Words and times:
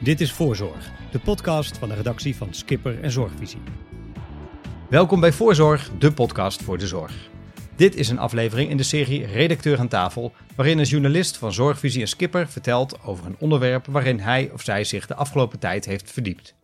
Dit 0.00 0.20
is 0.20 0.32
Voorzorg, 0.32 0.90
de 1.10 1.18
podcast 1.18 1.78
van 1.78 1.88
de 1.88 1.94
redactie 1.94 2.36
van 2.36 2.54
Skipper 2.54 3.02
en 3.02 3.10
Zorgvisie. 3.10 3.60
Welkom 4.88 5.20
bij 5.20 5.32
Voorzorg, 5.32 5.90
de 5.98 6.12
podcast 6.12 6.62
voor 6.62 6.78
de 6.78 6.86
zorg. 6.86 7.28
Dit 7.76 7.94
is 7.94 8.08
een 8.08 8.18
aflevering 8.18 8.70
in 8.70 8.76
de 8.76 8.82
serie 8.82 9.26
Redacteur 9.26 9.78
aan 9.78 9.88
tafel, 9.88 10.32
waarin 10.56 10.78
een 10.78 10.84
journalist 10.84 11.36
van 11.36 11.52
Zorgvisie 11.52 12.00
en 12.00 12.08
Skipper 12.08 12.48
vertelt 12.48 13.02
over 13.02 13.26
een 13.26 13.36
onderwerp 13.38 13.86
waarin 13.86 14.20
hij 14.20 14.50
of 14.52 14.62
zij 14.62 14.84
zich 14.84 15.06
de 15.06 15.14
afgelopen 15.14 15.58
tijd 15.58 15.84
heeft 15.84 16.10
verdiept. 16.10 16.54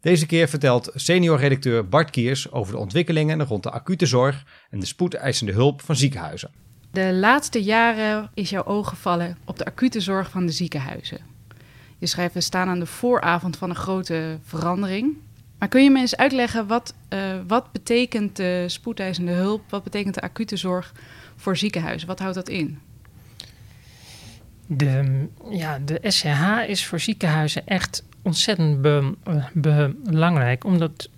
Deze 0.00 0.26
keer 0.26 0.48
vertelt 0.48 0.90
senior 0.94 1.38
redacteur 1.38 1.88
Bart 1.88 2.10
Kiers 2.10 2.52
over 2.52 2.72
de 2.72 2.78
ontwikkelingen 2.78 3.46
rond 3.46 3.62
de 3.62 3.70
acute 3.70 4.06
zorg 4.06 4.44
en 4.70 4.80
de 4.80 4.86
spoedeisende 4.86 5.52
hulp 5.52 5.82
van 5.82 5.96
ziekenhuizen. 5.96 6.50
De 6.90 7.12
laatste 7.12 7.62
jaren 7.62 8.30
is 8.34 8.50
jouw 8.50 8.64
oog 8.64 8.88
gevallen 8.88 9.38
op 9.44 9.58
de 9.58 9.64
acute 9.64 10.00
zorg 10.00 10.30
van 10.30 10.46
de 10.46 10.52
ziekenhuizen. 10.52 11.33
Je 11.98 12.06
schrijft, 12.06 12.34
we 12.34 12.40
staan 12.40 12.68
aan 12.68 12.78
de 12.78 12.86
vooravond 12.86 13.56
van 13.56 13.70
een 13.70 13.76
grote 13.76 14.38
verandering. 14.42 15.16
Maar 15.58 15.68
kun 15.68 15.82
je 15.82 15.90
me 15.90 16.00
eens 16.00 16.16
uitleggen, 16.16 16.66
wat, 16.66 16.94
uh, 17.08 17.20
wat 17.46 17.72
betekent 17.72 18.36
de 18.36 18.64
spoedeisende 18.66 19.32
hulp, 19.32 19.70
wat 19.70 19.82
betekent 19.84 20.14
de 20.14 20.20
acute 20.20 20.56
zorg 20.56 20.92
voor 21.36 21.56
ziekenhuizen? 21.56 22.08
Wat 22.08 22.18
houdt 22.18 22.34
dat 22.34 22.48
in? 22.48 22.78
De, 24.66 25.26
ja, 25.50 25.78
de 25.78 25.98
SCH 26.02 26.68
is 26.68 26.86
voor 26.86 27.00
ziekenhuizen 27.00 27.66
echt 27.66 28.04
ontzettend 28.22 28.82
be, 28.82 29.94
belangrijk, 30.04 30.64
omdat 30.64 31.08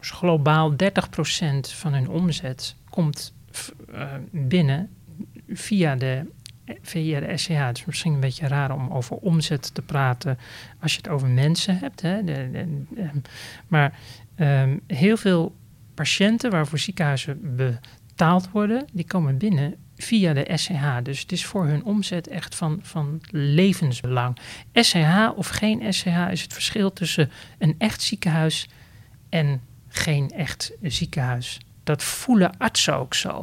globaal 0.00 0.72
30% 0.72 0.76
van 1.60 1.92
hun 1.92 2.08
omzet 2.08 2.76
komt 2.90 3.34
uh, 3.94 4.12
binnen 4.30 4.90
via 5.48 5.96
de, 5.96 6.26
via 6.82 7.20
de 7.20 7.36
SCH. 7.36 7.48
Het 7.48 7.78
is 7.78 7.84
misschien 7.84 8.12
een 8.12 8.20
beetje 8.20 8.48
raar 8.48 8.70
om 8.70 8.90
over 8.90 9.16
omzet 9.16 9.74
te 9.74 9.82
praten 9.82 10.38
als 10.80 10.92
je 10.92 10.98
het 10.98 11.08
over 11.08 11.28
mensen 11.28 11.78
hebt. 11.78 12.00
Hè? 12.00 12.24
De, 12.24 12.50
de, 12.52 13.20
maar 13.68 13.98
um, 14.36 14.80
heel 14.86 15.16
veel 15.16 15.54
patiënten 15.94 16.50
waarvoor 16.50 16.78
ziekenhuizen 16.78 17.56
betaald 17.56 18.50
worden, 18.50 18.84
die 18.92 19.06
komen 19.06 19.38
binnen 19.38 19.74
via 19.96 20.32
de 20.32 20.50
SCH. 20.54 20.98
Dus 21.02 21.20
het 21.20 21.32
is 21.32 21.44
voor 21.44 21.66
hun 21.66 21.84
omzet 21.84 22.28
echt 22.28 22.54
van, 22.54 22.78
van 22.82 23.20
levensbelang. 23.30 24.38
SCH 24.72 25.30
of 25.36 25.48
geen 25.48 25.92
SCH 25.92 26.30
is 26.30 26.42
het 26.42 26.52
verschil 26.52 26.92
tussen 26.92 27.30
een 27.58 27.74
echt 27.78 28.02
ziekenhuis 28.02 28.68
en 29.28 29.60
geen 29.88 30.30
echt 30.30 30.72
ziekenhuis. 30.82 31.60
Dat 31.84 32.02
voelen 32.02 32.56
artsen 32.58 32.96
ook 32.96 33.14
zo. 33.14 33.42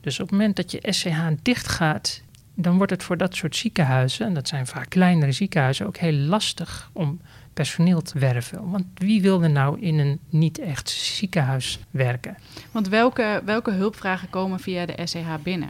Dus 0.00 0.20
op 0.20 0.28
het 0.28 0.38
moment 0.38 0.56
dat 0.56 0.70
je 0.70 0.86
SCH 0.90 1.18
dicht 1.42 1.68
gaat, 1.68 2.22
dan 2.60 2.76
wordt 2.76 2.92
het 2.92 3.02
voor 3.02 3.16
dat 3.16 3.34
soort 3.34 3.56
ziekenhuizen, 3.56 4.26
en 4.26 4.34
dat 4.34 4.48
zijn 4.48 4.66
vaak 4.66 4.88
kleinere 4.88 5.32
ziekenhuizen, 5.32 5.86
ook 5.86 5.96
heel 5.96 6.12
lastig 6.12 6.90
om 6.92 7.20
personeel 7.54 8.02
te 8.02 8.18
werven. 8.18 8.70
Want 8.70 8.84
wie 8.94 9.22
wil 9.22 9.42
er 9.42 9.50
nou 9.50 9.80
in 9.80 9.98
een 9.98 10.20
niet 10.28 10.58
echt 10.58 10.88
ziekenhuis 10.90 11.78
werken? 11.90 12.36
Want 12.70 12.88
welke, 12.88 13.42
welke 13.44 13.70
hulpvragen 13.70 14.30
komen 14.30 14.60
via 14.60 14.86
de 14.86 14.94
SCH 15.04 15.42
binnen? 15.42 15.68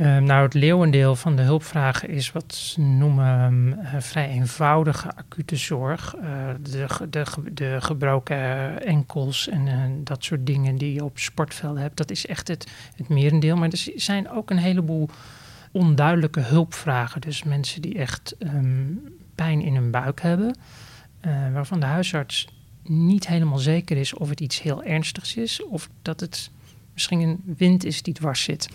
Uh, 0.00 0.18
nou, 0.18 0.42
het 0.42 0.54
leeuwendeel 0.54 1.16
van 1.16 1.36
de 1.36 1.42
hulpvragen 1.42 2.08
is 2.08 2.32
wat 2.32 2.54
ze 2.54 2.80
noemen 2.80 3.78
uh, 3.82 3.94
vrij 3.98 4.28
eenvoudige 4.28 5.14
acute 5.16 5.56
zorg. 5.56 6.16
Uh, 6.16 6.48
de, 6.60 6.86
de, 7.10 7.24
de, 7.52 7.76
gebroken 7.80 8.82
enkels 8.82 9.48
en 9.48 10.00
dat 10.04 10.24
soort 10.24 10.46
dingen 10.46 10.76
die 10.76 10.92
je 10.92 11.04
op 11.04 11.18
sportvelden 11.18 11.82
hebt. 11.82 11.96
Dat 11.96 12.10
is 12.10 12.26
echt 12.26 12.48
het, 12.48 12.66
het 12.96 13.08
merendeel. 13.08 13.56
Maar 13.56 13.68
er 13.68 13.88
zijn 13.94 14.30
ook 14.30 14.50
een 14.50 14.58
heleboel 14.58 15.08
onduidelijke 15.76 16.40
hulpvragen. 16.40 17.20
Dus 17.20 17.42
mensen 17.42 17.82
die 17.82 17.98
echt 17.98 18.36
um, 18.38 19.02
pijn 19.34 19.62
in 19.62 19.74
hun 19.74 19.90
buik 19.90 20.20
hebben, 20.20 20.56
waarvan 21.52 21.80
de 21.80 21.86
huisarts 21.86 22.48
niet 22.82 23.26
helemaal 23.26 23.58
zeker 23.58 23.96
is 23.96 24.14
of 24.14 24.28
het 24.28 24.40
iets 24.40 24.62
heel 24.62 24.82
ernstigs 24.82 25.36
is 25.36 25.64
of 25.64 25.88
dat 26.02 26.20
het 26.20 26.50
misschien 26.92 27.20
een 27.20 27.54
wind 27.56 27.84
is 27.84 28.02
die 28.02 28.14
dwars 28.14 28.42
zit. 28.42 28.68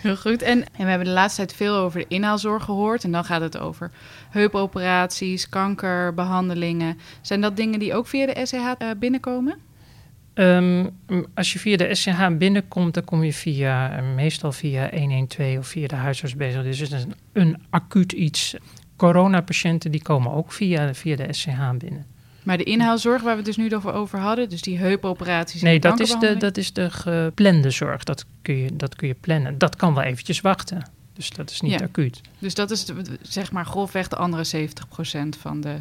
Heel 0.00 0.16
goed. 0.16 0.42
En, 0.42 0.64
en, 0.64 0.84
we 0.84 0.90
hebben 0.90 1.06
de 1.06 1.12
laatste 1.12 1.36
tijd 1.46 1.56
veel 1.56 1.74
over 1.74 2.00
de 2.00 2.06
inhaalzorg 2.08 2.64
gehoord. 2.64 3.04
En 3.04 3.12
dan 3.12 3.24
gaat 3.24 3.40
het 3.40 3.58
over 3.58 3.90
heupoperaties, 4.30 5.48
kankerbehandelingen. 5.48 6.98
Zijn 7.20 7.40
dat 7.40 7.56
dingen 7.56 7.78
die 7.78 7.94
ook 7.94 8.06
via 8.06 8.26
de 8.26 8.46
SCH 8.46 8.54
uh, 8.54 8.72
eh, 8.78 8.98
binnenkomen? 8.98 9.58
Um, 10.38 10.90
als 11.34 11.52
je 11.52 11.58
via 11.58 11.76
de 11.76 11.94
SCH 11.94 12.36
binnenkomt, 12.38 12.94
dan 12.94 13.04
kom 13.04 13.24
je 13.24 13.32
via, 13.32 14.00
meestal 14.00 14.52
via 14.52 14.90
112 14.92 15.58
of 15.58 15.66
via 15.66 15.86
de 15.86 15.94
huisarts 15.94 16.36
bezig. 16.36 16.62
Dus 16.62 16.78
het 16.78 16.92
is 16.92 17.02
een, 17.02 17.14
een 17.32 17.62
acuut 17.70 18.12
iets. 18.12 18.56
Coronapatiënten 18.96 19.90
die 19.90 20.02
komen 20.02 20.32
ook 20.32 20.52
via, 20.52 20.94
via 20.94 21.16
de 21.16 21.32
SCH 21.32 21.70
binnen. 21.78 22.06
Maar 22.42 22.56
de 22.56 22.64
inhaalzorg 22.64 23.22
waar 23.22 23.30
we 23.30 23.36
het 23.36 23.46
dus 23.46 23.56
nu 23.56 23.74
over 23.76 24.18
hadden, 24.18 24.48
dus 24.48 24.62
die 24.62 24.78
heupoperaties. 24.78 25.62
Nee, 25.62 25.80
dat 25.80 26.00
is, 26.00 26.16
de, 26.18 26.36
dat 26.36 26.56
is 26.56 26.72
de 26.72 26.90
geplande 26.90 27.70
zorg. 27.70 28.04
Dat 28.04 28.24
kun, 28.42 28.56
je, 28.56 28.76
dat 28.76 28.96
kun 28.96 29.08
je 29.08 29.14
plannen. 29.14 29.58
Dat 29.58 29.76
kan 29.76 29.94
wel 29.94 30.04
eventjes 30.04 30.40
wachten. 30.40 30.90
Dus 31.12 31.30
dat 31.30 31.50
is 31.50 31.60
niet 31.60 31.72
ja. 31.72 31.78
acuut. 31.78 32.20
Dus 32.38 32.54
dat 32.54 32.70
is 32.70 32.86
zeg 33.22 33.52
maar 33.52 33.66
grofweg 33.66 34.08
de 34.08 34.16
andere 34.16 34.68
70% 34.68 34.68
van 35.40 35.60
de 35.60 35.76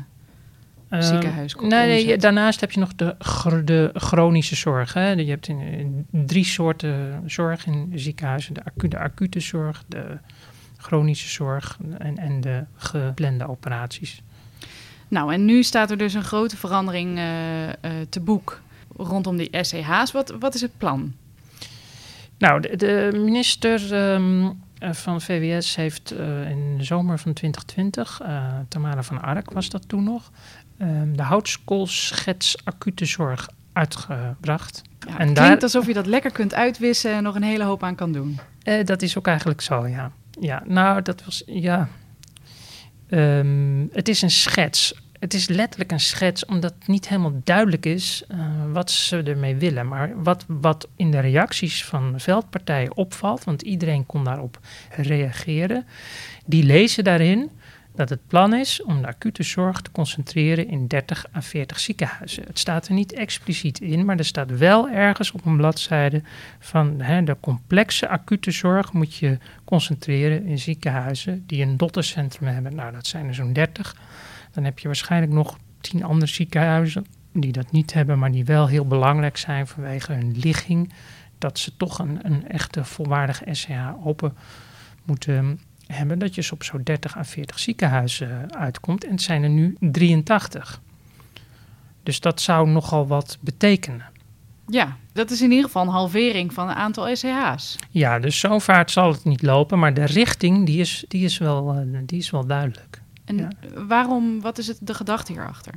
ziekenhuiskosten. 0.89 1.79
Nee, 1.79 2.17
daarnaast 2.17 2.59
heb 2.59 2.71
je 2.71 2.79
nog 2.79 2.95
de, 2.95 3.15
de 3.63 3.91
chronische 3.93 4.55
zorg. 4.55 4.93
Hè. 4.93 5.11
Je 5.11 5.29
hebt 5.29 5.47
in, 5.47 6.07
drie 6.09 6.45
soorten 6.45 7.23
zorg 7.25 7.65
in 7.65 7.91
ziekenhuizen. 7.95 8.53
De 8.53 8.63
acute, 8.63 8.87
de 8.87 8.99
acute 8.99 9.39
zorg, 9.39 9.83
de 9.87 10.17
chronische 10.77 11.29
zorg 11.29 11.77
en, 11.97 12.17
en 12.17 12.41
de 12.41 12.63
geplande 12.75 13.47
operaties. 13.47 14.21
Nou, 15.07 15.33
en 15.33 15.45
nu 15.45 15.63
staat 15.63 15.91
er 15.91 15.97
dus 15.97 16.13
een 16.13 16.23
grote 16.23 16.57
verandering 16.57 17.17
uh, 17.17 17.67
uh, 17.67 17.71
te 18.09 18.19
boek 18.19 18.61
rondom 18.97 19.37
die 19.37 19.57
SCH's. 19.61 20.11
Wat, 20.11 20.33
wat 20.39 20.53
is 20.55 20.61
het 20.61 20.77
plan? 20.77 21.13
Nou, 22.37 22.61
de, 22.61 22.75
de 22.75 23.09
minister 23.13 23.93
um, 24.13 24.63
van 24.79 25.21
VWS 25.21 25.75
heeft 25.75 26.13
uh, 26.13 26.49
in 26.49 26.77
de 26.77 26.83
zomer 26.83 27.19
van 27.19 27.33
2020, 27.33 28.21
Tamara 28.67 29.03
van 29.03 29.21
Ark 29.21 29.51
was 29.51 29.69
dat 29.69 29.87
toen 29.87 30.03
nog, 30.03 30.31
um, 30.81 31.17
de 31.17 31.23
houtskoolschets 31.23 32.57
acute 32.63 33.05
zorg 33.05 33.49
uitgebracht. 33.73 34.81
Ja, 34.99 35.17
en 35.17 35.27
het 35.27 35.37
klinkt 35.39 35.63
alsof 35.63 35.87
je 35.87 35.93
dat 35.93 36.05
lekker 36.05 36.31
kunt 36.31 36.53
uitwissen 36.53 37.11
en 37.11 37.23
nog 37.23 37.35
een 37.35 37.43
hele 37.43 37.63
hoop 37.63 37.83
aan 37.83 37.95
kan 37.95 38.11
doen. 38.11 38.39
dat 38.85 39.01
is 39.01 39.17
ook 39.17 39.27
eigenlijk 39.27 39.61
zo, 39.61 39.87
ja. 39.87 40.11
Ja, 40.39 40.63
nou, 40.65 41.01
dat 41.01 41.25
was, 41.25 41.43
ja, 41.45 41.89
Um, 43.09 43.89
het 43.91 44.07
is 44.07 44.21
een 44.21 44.31
schets. 44.31 44.93
Het 45.19 45.33
is 45.33 45.47
letterlijk 45.47 45.91
een 45.91 45.99
schets, 45.99 46.45
omdat 46.45 46.73
het 46.79 46.87
niet 46.87 47.07
helemaal 47.07 47.41
duidelijk 47.43 47.85
is 47.85 48.23
uh, 48.31 48.37
wat 48.71 48.91
ze 48.91 49.23
ermee 49.23 49.55
willen. 49.55 49.87
Maar 49.87 50.23
wat, 50.23 50.45
wat 50.47 50.87
in 50.95 51.11
de 51.11 51.19
reacties 51.19 51.85
van 51.85 52.13
veldpartijen 52.17 52.97
opvalt, 52.97 53.43
want 53.43 53.61
iedereen 53.61 54.05
kon 54.05 54.23
daarop 54.23 54.59
reageren, 54.89 55.85
die 56.45 56.63
lezen 56.63 57.03
daarin 57.03 57.51
dat 57.95 58.09
het 58.09 58.27
plan 58.27 58.53
is 58.53 58.83
om 58.83 59.01
de 59.01 59.07
acute 59.07 59.43
zorg 59.43 59.81
te 59.81 59.91
concentreren 59.91 60.67
in 60.67 60.87
30 60.87 61.25
à 61.35 61.41
40 61.41 61.79
ziekenhuizen. 61.79 62.43
Het 62.47 62.59
staat 62.59 62.87
er 62.87 62.93
niet 62.93 63.13
expliciet 63.13 63.79
in, 63.79 64.05
maar 64.05 64.17
er 64.17 64.25
staat 64.25 64.57
wel 64.57 64.89
ergens 64.89 65.31
op 65.31 65.45
een 65.45 65.57
bladzijde 65.57 66.21
van 66.59 67.01
hè, 67.01 67.23
de 67.23 67.37
complexe 67.39 68.07
acute 68.07 68.51
zorg 68.51 68.93
moet 68.93 69.15
je 69.15 69.37
concentreren 69.63 70.45
in 70.45 70.59
ziekenhuizen 70.59 71.43
die 71.47 71.61
een 71.61 71.77
dottercentrum 71.77 72.47
hebben. 72.47 72.75
Nou, 72.75 72.91
dat 72.91 73.07
zijn 73.07 73.27
er 73.27 73.35
zo'n 73.35 73.53
30. 73.53 73.95
Dan 74.51 74.63
heb 74.63 74.79
je 74.79 74.87
waarschijnlijk 74.87 75.31
nog 75.31 75.57
10 75.81 76.03
andere 76.03 76.31
ziekenhuizen 76.31 77.05
die 77.33 77.51
dat 77.51 77.71
niet 77.71 77.93
hebben, 77.93 78.19
maar 78.19 78.31
die 78.31 78.45
wel 78.45 78.67
heel 78.67 78.87
belangrijk 78.87 79.37
zijn 79.37 79.67
vanwege 79.67 80.13
hun 80.13 80.37
ligging. 80.37 80.93
Dat 81.37 81.59
ze 81.59 81.77
toch 81.77 81.99
een, 81.99 82.19
een 82.21 82.47
echte 82.47 82.83
volwaardige 82.83 83.45
SCH 83.51 83.71
open 84.03 84.37
moeten 85.03 85.59
hebben 85.87 86.19
dat 86.19 86.35
je 86.35 86.51
op 86.51 86.63
zo'n 86.63 86.83
30 86.83 87.17
à 87.17 87.23
40 87.23 87.59
ziekenhuizen 87.59 88.55
uitkomt. 88.55 89.03
En 89.03 89.11
het 89.11 89.21
zijn 89.21 89.43
er 89.43 89.49
nu 89.49 89.77
83. 89.79 90.81
Dus 92.03 92.19
dat 92.19 92.41
zou 92.41 92.69
nogal 92.69 93.07
wat 93.07 93.37
betekenen. 93.41 94.05
Ja, 94.67 94.97
dat 95.13 95.31
is 95.31 95.41
in 95.41 95.49
ieder 95.49 95.65
geval 95.65 95.81
een 95.81 95.87
halvering 95.87 96.53
van 96.53 96.67
het 96.67 96.77
aantal 96.77 97.15
SCH's. 97.15 97.75
Ja, 97.89 98.19
dus 98.19 98.39
zo 98.39 98.59
vaart 98.59 98.91
zal 98.91 99.11
het 99.11 99.23
niet 99.23 99.41
lopen, 99.41 99.79
maar 99.79 99.93
de 99.93 100.05
richting 100.05 100.65
die 100.65 100.79
is, 100.79 101.05
die 101.07 101.23
is, 101.23 101.37
wel, 101.37 101.73
eh, 101.73 101.99
die 102.05 102.19
is 102.19 102.29
wel 102.29 102.45
duidelijk. 102.45 103.01
En 103.25 103.57
waarom, 103.87 104.41
wat 104.41 104.57
is 104.57 104.67
het, 104.67 104.77
de 104.81 104.93
gedachte 104.93 105.31
hierachter? 105.31 105.73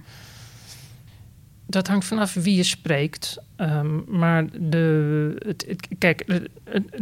Dat 1.67 1.89
hangt 1.89 2.05
vanaf 2.05 2.35
wie 2.35 2.57
je 2.57 2.63
spreekt. 2.63 3.39
Um, 3.57 4.05
maar 4.09 4.47
de, 4.61 5.37
het, 5.47 5.65
het, 5.69 5.89
kijk, 5.99 6.25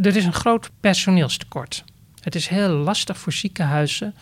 er 0.01 0.15
is 0.15 0.25
een 0.25 0.33
groot 0.33 0.69
personeelstekort. 0.79 1.83
Het 2.27 2.35
is 2.35 2.47
heel 2.47 2.69
lastig 2.69 3.17
voor 3.17 3.33
ziekenhuizen 3.33 4.15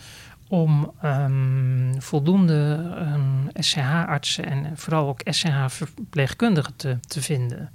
om 0.48 0.92
um, 1.04 1.94
voldoende 1.98 2.92
um, 2.98 3.48
SCH-artsen 3.54 4.44
en 4.44 4.76
vooral 4.78 5.08
ook 5.08 5.20
SCH-verpleegkundigen 5.24 6.76
te, 6.76 6.98
te 7.00 7.22
vinden. 7.22 7.70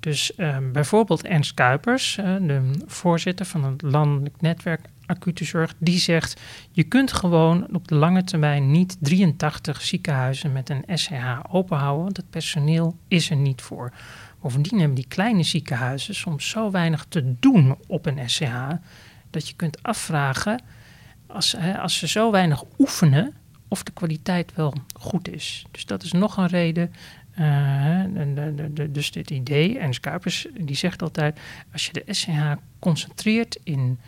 Dus 0.00 0.34
ehm, 0.34 0.72
bijvoorbeeld 0.72 1.24
Ernst 1.24 1.54
Kuipers, 1.54 2.16
uh, 2.16 2.24
de 2.24 2.70
voorzitter 2.86 3.46
van 3.46 3.64
het 3.64 3.82
landelijk 3.82 4.40
netwerk 4.40 4.80
acute 5.06 5.44
zorg, 5.44 5.74
die 5.78 5.98
zegt: 5.98 6.40
je 6.72 6.84
kunt 6.84 7.12
gewoon 7.12 7.66
op 7.72 7.88
de 7.88 7.94
lange 7.94 8.24
termijn 8.24 8.70
niet 8.70 8.96
83 9.00 9.82
ziekenhuizen 9.82 10.52
met 10.52 10.70
een 10.70 10.84
SCH 10.94 11.40
openhouden, 11.50 12.04
want 12.04 12.16
het 12.16 12.30
personeel 12.30 12.96
is 13.08 13.30
er 13.30 13.36
niet 13.36 13.62
voor. 13.62 13.92
Bovendien 14.40 14.78
hebben 14.78 14.96
die 14.96 15.08
kleine 15.08 15.42
ziekenhuizen 15.42 16.14
soms 16.14 16.48
zo 16.48 16.70
weinig 16.70 17.06
te 17.08 17.34
doen 17.40 17.76
op 17.86 18.06
een 18.06 18.30
SCH 18.30 18.54
dat 19.30 19.48
je 19.48 19.54
kunt 19.54 19.82
afvragen, 19.82 20.62
als, 21.26 21.52
hè, 21.58 21.78
als 21.78 21.98
ze 21.98 22.08
zo 22.08 22.30
weinig 22.30 22.64
oefenen, 22.78 23.34
of 23.68 23.82
de 23.82 23.92
kwaliteit 23.92 24.54
wel 24.54 24.74
goed 24.92 25.28
is. 25.28 25.66
Dus 25.70 25.86
dat 25.86 26.02
is 26.02 26.12
nog 26.12 26.36
een 26.36 26.46
reden. 26.46 26.92
Uh, 27.40 28.04
de, 28.72 28.88
dus 28.90 29.10
dit 29.10 29.30
idee, 29.30 29.78
en 29.78 30.00
Kuipers 30.00 30.46
die 30.60 30.76
zegt 30.76 31.02
altijd, 31.02 31.40
als 31.72 31.86
je 31.86 31.92
de 31.92 32.02
SCH 32.06 32.52
concentreert 32.78 33.58
in, 33.62 33.98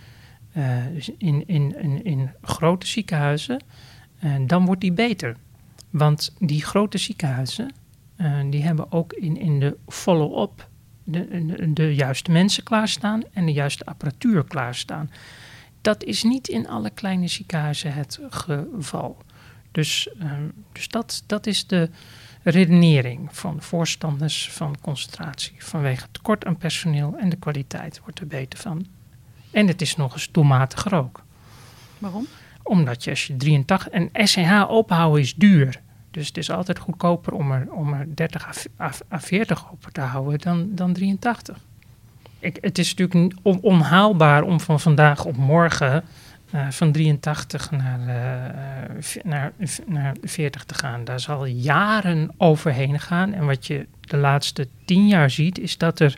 uh, 0.56 0.86
in, 1.18 1.46
in, 1.46 1.78
in, 1.78 2.04
in, 2.04 2.30
grote 2.42 2.86
ziekenhuizen, 2.86 3.62
uh, 4.24 4.34
dan 4.46 4.64
wordt 4.64 4.80
die 4.80 4.92
beter. 4.92 5.36
Want 5.90 6.34
die 6.38 6.64
grote 6.64 6.98
ziekenhuizen, 6.98 7.72
die 8.50 8.62
hebben 8.62 8.92
ook 8.92 9.12
in, 9.12 9.36
in 9.36 9.60
de 9.60 9.76
follow-up 9.86 10.68
de, 11.10 11.46
de, 11.46 11.72
de, 11.72 11.94
juiste 11.94 12.30
mensen 12.30 12.62
klaarstaan 12.62 13.22
en 13.32 13.46
de 13.46 13.52
juiste 13.52 13.84
apparatuur 13.84 14.44
klaarstaan. 14.44 15.10
Dat 15.80 16.04
is 16.04 16.22
niet 16.22 16.48
in 16.48 16.68
alle 16.68 16.90
kleine 16.90 17.28
ziekenhuizen 17.28 17.92
het 17.92 18.20
geval. 18.30 19.16
Dus, 19.72 20.08
um, 20.22 20.52
dus 20.72 20.88
dat, 20.88 21.22
dat 21.26 21.46
is 21.46 21.66
de 21.66 21.90
redenering 22.42 23.28
van 23.36 23.62
voorstanders 23.62 24.50
van 24.50 24.76
concentratie. 24.80 25.54
Vanwege 25.58 26.02
het 26.02 26.14
tekort 26.14 26.44
aan 26.44 26.56
personeel 26.56 27.16
en 27.18 27.28
de 27.28 27.36
kwaliteit 27.36 28.00
wordt 28.00 28.20
er 28.20 28.26
beter 28.26 28.58
van. 28.58 28.86
En 29.50 29.66
het 29.66 29.80
is 29.80 29.96
nog 29.96 30.12
eens 30.12 30.32
doelmatig 30.32 30.92
ook. 30.92 31.24
Waarom? 31.98 32.26
Omdat 32.62 33.04
je 33.04 33.10
als 33.10 33.26
je 33.26 33.36
83... 33.36 33.88
En 33.88 34.10
SCH 34.12 34.64
openhouden 34.68 35.20
is 35.20 35.34
duur. 35.34 35.80
Dus 36.10 36.26
het 36.26 36.36
is 36.36 36.50
altijd 36.50 36.78
goedkoper 36.78 37.32
om 37.32 37.52
er, 37.52 37.72
om 37.72 37.92
er 37.92 38.06
30 38.14 38.68
à 38.80 39.18
40 39.18 39.72
open 39.72 39.92
te 39.92 40.00
houden 40.00 40.38
dan, 40.38 40.68
dan 40.74 40.92
83. 40.92 41.58
Ik, 42.38 42.58
het 42.60 42.78
is 42.78 42.94
natuurlijk 42.94 43.34
on, 43.42 43.60
onhaalbaar 43.60 44.42
om 44.42 44.60
van 44.60 44.80
vandaag 44.80 45.24
op 45.24 45.36
morgen 45.36 46.04
uh, 46.54 46.70
van 46.70 46.92
83 46.92 47.70
naar, 47.70 48.00
uh, 48.00 49.22
naar, 49.22 49.52
naar 49.86 50.14
40 50.22 50.64
te 50.64 50.74
gaan. 50.74 51.04
Daar 51.04 51.20
zal 51.20 51.44
jaren 51.44 52.30
overheen 52.36 53.00
gaan. 53.00 53.32
En 53.32 53.46
wat 53.46 53.66
je 53.66 53.86
de 54.00 54.16
laatste 54.16 54.68
tien 54.84 55.06
jaar 55.06 55.30
ziet, 55.30 55.58
is 55.58 55.78
dat 55.78 56.00
er 56.00 56.16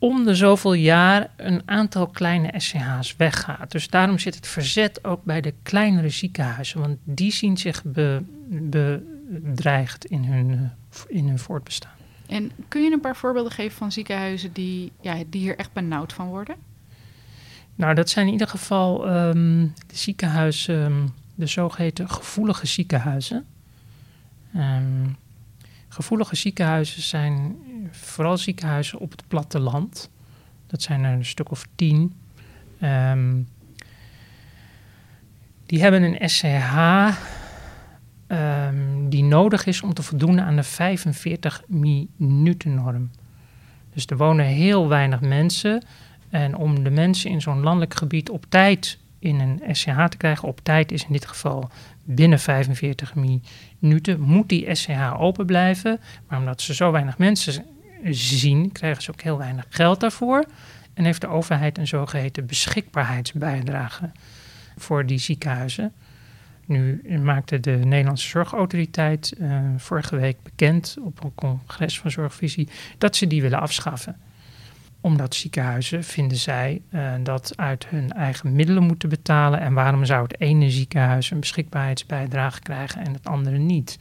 om 0.00 0.24
de 0.24 0.34
zoveel 0.34 0.72
jaar 0.72 1.30
een 1.36 1.62
aantal 1.64 2.06
kleine 2.06 2.52
SCH's 2.56 3.16
weggaat. 3.16 3.70
Dus 3.70 3.88
daarom 3.88 4.18
zit 4.18 4.34
het 4.34 4.46
verzet 4.46 5.04
ook 5.04 5.24
bij 5.24 5.40
de 5.40 5.54
kleinere 5.62 6.08
ziekenhuizen, 6.08 6.80
want 6.80 6.98
die 7.04 7.32
zien 7.32 7.56
zich 7.56 7.84
be, 7.84 8.22
bedreigd 9.28 10.04
in 10.04 10.24
hun, 10.24 10.70
in 11.08 11.28
hun 11.28 11.38
voortbestaan. 11.38 11.92
En 12.26 12.50
kun 12.68 12.82
je 12.82 12.92
een 12.92 13.00
paar 13.00 13.16
voorbeelden 13.16 13.52
geven 13.52 13.76
van 13.76 13.92
ziekenhuizen 13.92 14.52
die, 14.52 14.92
ja, 15.00 15.14
die 15.26 15.40
hier 15.40 15.58
echt 15.58 15.72
benauwd 15.72 16.12
van 16.12 16.26
worden? 16.26 16.56
Nou, 17.74 17.94
dat 17.94 18.10
zijn 18.10 18.26
in 18.26 18.32
ieder 18.32 18.48
geval 18.48 19.16
um, 19.16 19.74
de 19.86 19.96
ziekenhuizen, 19.96 20.84
ehm, 20.84 21.06
de 21.34 21.46
zogeheten 21.46 22.10
gevoelige 22.10 22.66
ziekenhuizen. 22.66 23.46
Um, 24.56 25.16
gevoelige 25.88 26.36
ziekenhuizen 26.36 27.02
zijn 27.02 27.56
vooral 27.90 28.38
ziekenhuizen 28.38 28.98
op 28.98 29.10
het 29.10 29.24
platteland. 29.28 30.10
Dat 30.66 30.82
zijn 30.82 31.04
er 31.04 31.12
een 31.12 31.24
stuk 31.24 31.50
of 31.50 31.66
tien. 31.74 32.14
die 35.66 35.82
hebben 35.82 36.02
een 36.02 36.28
SCH 36.28 36.76
die 39.08 39.24
nodig 39.24 39.66
is 39.66 39.82
om 39.82 39.94
te 39.94 40.02
voldoen 40.02 40.40
aan 40.40 40.56
de 40.56 40.62
45 40.62 41.62
minuten 41.66 42.74
norm. 42.74 43.10
Dus 43.92 44.06
er 44.06 44.16
wonen 44.16 44.44
heel 44.44 44.88
weinig 44.88 45.20
mensen. 45.20 45.82
En 46.28 46.56
om 46.56 46.84
de 46.84 46.90
mensen 46.90 47.30
in 47.30 47.40
zo'n 47.40 47.60
landelijk 47.60 47.94
gebied 47.94 48.30
op 48.30 48.44
tijd 48.48 48.98
in 49.18 49.40
een 49.40 49.76
SCH 49.76 50.04
te 50.04 50.16
krijgen, 50.16 50.48
op 50.48 50.60
tijd 50.62 50.92
is 50.92 51.04
in 51.04 51.12
dit 51.12 51.26
geval 51.26 51.70
binnen 52.04 52.38
45 52.38 53.14
minuten, 53.78 54.20
moet 54.20 54.48
die 54.48 54.74
SCH 54.74 55.20
open 55.20 55.46
blijven. 55.46 56.00
Maar 56.28 56.38
omdat 56.38 56.60
ze 56.60 56.74
zo 56.74 56.90
weinig 56.90 57.18
mensen 57.18 57.64
zien, 58.10 58.72
krijgen 58.72 59.02
ze 59.02 59.10
ook 59.10 59.20
heel 59.20 59.38
weinig 59.38 59.66
geld 59.68 60.00
daarvoor. 60.00 60.44
En 60.94 61.04
heeft 61.04 61.20
de 61.20 61.28
overheid 61.28 61.78
een 61.78 61.86
zogeheten 61.86 62.46
beschikbaarheidsbijdrage 62.46 64.10
voor 64.76 65.06
die 65.06 65.18
ziekenhuizen. 65.18 65.92
Nu 66.66 67.02
maakte 67.22 67.60
de 67.60 67.70
Nederlandse 67.70 68.28
Zorgautoriteit 68.28 69.34
uh, 69.38 69.60
vorige 69.76 70.16
week 70.16 70.42
bekend 70.42 70.96
op 71.00 71.24
een 71.24 71.34
congres 71.34 72.00
van 72.00 72.10
Zorgvisie 72.10 72.68
dat 72.98 73.16
ze 73.16 73.26
die 73.26 73.42
willen 73.42 73.60
afschaffen 73.60 74.16
omdat 75.00 75.34
ziekenhuizen, 75.34 76.04
vinden 76.04 76.38
zij, 76.38 76.82
uh, 76.90 77.12
dat 77.22 77.52
uit 77.56 77.86
hun 77.86 78.12
eigen 78.12 78.52
middelen 78.52 78.82
moeten 78.82 79.08
betalen. 79.08 79.60
En 79.60 79.74
waarom 79.74 80.04
zou 80.04 80.22
het 80.22 80.40
ene 80.40 80.70
ziekenhuis 80.70 81.30
een 81.30 81.40
beschikbaarheidsbijdrage 81.40 82.60
krijgen 82.60 83.04
en 83.04 83.12
het 83.12 83.26
andere 83.26 83.58
niet? 83.58 83.98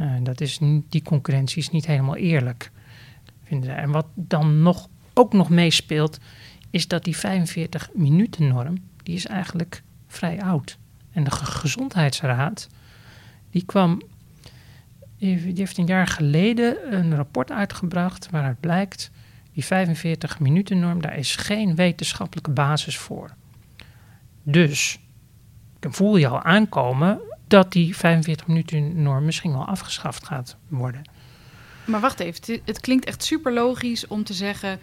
Uh, 0.00 0.12
dat 0.22 0.40
is 0.40 0.58
die 0.88 1.02
concurrentie 1.02 1.58
is 1.58 1.70
niet 1.70 1.86
helemaal 1.86 2.16
eerlijk, 2.16 2.70
En 3.50 3.90
wat 3.90 4.06
dan 4.14 4.62
nog, 4.62 4.88
ook 5.14 5.32
nog 5.32 5.50
meespeelt, 5.50 6.18
is 6.70 6.88
dat 6.88 7.04
die 7.04 7.16
45 7.16 7.90
minuten 7.94 8.48
norm, 8.48 8.76
die 9.02 9.14
is 9.14 9.26
eigenlijk 9.26 9.82
vrij 10.06 10.42
oud. 10.42 10.78
En 11.12 11.24
de 11.24 11.30
Gezondheidsraad, 11.30 12.68
die 13.50 13.64
kwam, 13.64 14.02
die 15.16 15.52
heeft 15.54 15.78
een 15.78 15.86
jaar 15.86 16.06
geleden 16.06 16.94
een 16.94 17.14
rapport 17.14 17.50
uitgebracht 17.50 18.30
waaruit 18.30 18.60
blijkt 18.60 19.10
die 19.52 19.64
45 19.64 20.40
minuten 20.40 20.78
norm, 20.78 21.00
daar 21.00 21.16
is 21.16 21.36
geen 21.36 21.74
wetenschappelijke 21.74 22.50
basis 22.50 22.98
voor. 22.98 23.30
Dus 24.42 24.98
dan 25.80 25.92
voel 25.92 26.16
je 26.16 26.28
al 26.28 26.42
aankomen 26.42 27.20
dat 27.46 27.72
die 27.72 27.96
45 27.96 28.46
minuten 28.46 29.02
norm 29.02 29.24
misschien 29.24 29.52
wel 29.52 29.66
afgeschaft 29.66 30.26
gaat 30.26 30.56
worden. 30.68 31.02
Maar 31.88 32.00
wacht 32.00 32.20
even, 32.20 32.60
het 32.64 32.80
klinkt 32.80 33.04
echt 33.04 33.24
super 33.24 33.52
logisch 33.52 34.06
om 34.06 34.24
te 34.24 34.32
zeggen: 34.32 34.80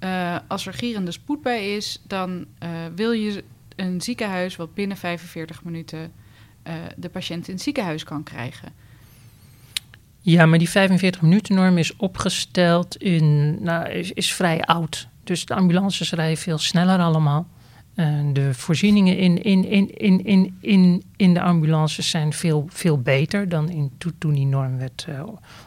uh, 0.00 0.36
als 0.48 0.66
er 0.66 0.72
gierende 0.72 1.12
spoed 1.12 1.42
bij 1.42 1.76
is, 1.76 2.02
dan 2.06 2.46
uh, 2.62 2.68
wil 2.94 3.12
je 3.12 3.44
een 3.76 4.00
ziekenhuis 4.00 4.56
wat 4.56 4.74
binnen 4.74 4.96
45 4.96 5.64
minuten 5.64 6.12
uh, 6.66 6.74
de 6.96 7.08
patiënt 7.08 7.48
in 7.48 7.54
het 7.54 7.62
ziekenhuis 7.62 8.04
kan 8.04 8.22
krijgen. 8.22 8.72
Ja, 10.20 10.46
maar 10.46 10.58
die 10.58 10.70
45 10.70 11.22
minuten 11.22 11.54
norm 11.54 11.78
is 11.78 11.96
opgesteld 11.96 12.96
in, 12.96 13.56
nou, 13.62 13.88
is, 13.88 14.12
is 14.12 14.34
vrij 14.34 14.60
oud. 14.60 15.08
Dus 15.24 15.44
de 15.44 15.54
ambulances 15.54 16.12
rijden 16.12 16.36
veel 16.36 16.58
sneller 16.58 16.98
allemaal. 16.98 17.48
Uh, 17.96 18.20
de 18.32 18.54
voorzieningen 18.54 19.16
in, 19.16 19.42
in, 19.42 19.64
in, 19.64 19.90
in, 19.94 20.24
in, 20.24 20.56
in, 20.60 21.02
in 21.16 21.34
de 21.34 21.40
ambulances 21.40 22.10
zijn 22.10 22.32
veel, 22.32 22.66
veel 22.68 23.00
beter 23.00 23.48
dan 23.48 23.68
in, 23.68 23.92
toen 24.18 24.34
die 24.34 24.46
norm 24.46 24.78
werd, 24.78 25.06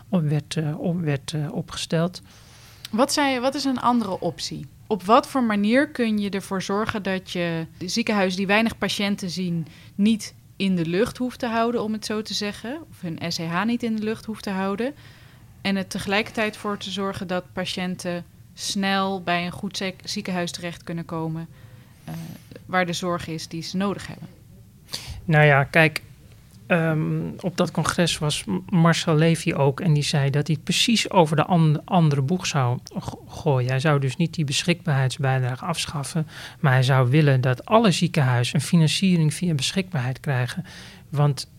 werd, 0.09 0.55
uh, 0.55 0.79
op, 0.79 1.01
werd 1.01 1.35
opgesteld. 1.51 2.21
Wat, 2.91 3.13
zei, 3.13 3.39
wat 3.39 3.55
is 3.55 3.63
een 3.63 3.79
andere 3.79 4.19
optie? 4.19 4.65
Op 4.87 5.03
wat 5.03 5.27
voor 5.27 5.43
manier 5.43 5.89
kun 5.89 6.17
je 6.17 6.29
ervoor 6.29 6.61
zorgen 6.61 7.03
dat 7.03 7.31
je 7.31 7.65
ziekenhuizen 7.77 8.37
die 8.37 8.47
weinig 8.47 8.77
patiënten 8.77 9.29
zien, 9.29 9.67
niet 9.95 10.33
in 10.55 10.75
de 10.75 10.85
lucht 10.85 11.17
hoeft 11.17 11.39
te 11.39 11.47
houden, 11.47 11.83
om 11.83 11.93
het 11.93 12.05
zo 12.05 12.21
te 12.21 12.33
zeggen. 12.33 12.81
Of 12.89 13.01
hun 13.01 13.19
SCH 13.31 13.63
niet 13.65 13.83
in 13.83 13.95
de 13.95 14.03
lucht 14.03 14.25
hoeft 14.25 14.43
te 14.43 14.49
houden. 14.49 14.93
En 15.61 15.75
er 15.75 15.87
tegelijkertijd 15.87 16.57
voor 16.57 16.77
te 16.77 16.89
zorgen 16.89 17.27
dat 17.27 17.53
patiënten 17.53 18.25
snel 18.53 19.21
bij 19.21 19.45
een 19.45 19.51
goed 19.51 19.83
ziekenhuis 20.03 20.51
terecht 20.51 20.83
kunnen 20.83 21.05
komen. 21.05 21.47
Uh, 22.09 22.15
waar 22.65 22.85
de 22.85 22.93
zorg 22.93 23.27
is 23.27 23.47
die 23.47 23.61
ze 23.61 23.77
nodig 23.77 24.07
hebben. 24.07 24.27
Nou 25.25 25.45
ja, 25.45 25.63
kijk, 25.63 26.01
Um, 26.71 27.33
op 27.39 27.57
dat 27.57 27.71
congres 27.71 28.17
was 28.17 28.43
Marcel 28.69 29.15
Levy 29.15 29.53
ook. 29.53 29.79
En 29.79 29.93
die 29.93 30.03
zei 30.03 30.29
dat 30.29 30.47
hij 30.47 30.55
het 30.55 30.63
precies 30.63 31.09
over 31.09 31.35
de 31.35 31.45
and 31.45 31.85
andere 31.85 32.21
boeg 32.21 32.45
zou 32.45 32.79
gooien. 33.27 33.69
Hij 33.69 33.79
zou 33.79 33.99
dus 33.99 34.15
niet 34.15 34.33
die 34.33 34.45
beschikbaarheidsbijdrage 34.45 35.65
afschaffen. 35.65 36.27
Maar 36.59 36.71
hij 36.71 36.83
zou 36.83 37.09
willen 37.09 37.41
dat 37.41 37.65
alle 37.65 37.91
ziekenhuizen 37.91 38.55
een 38.55 38.61
financiering 38.61 39.33
via 39.33 39.53
beschikbaarheid 39.53 40.19
krijgen. 40.19 40.65
Want 41.09 41.51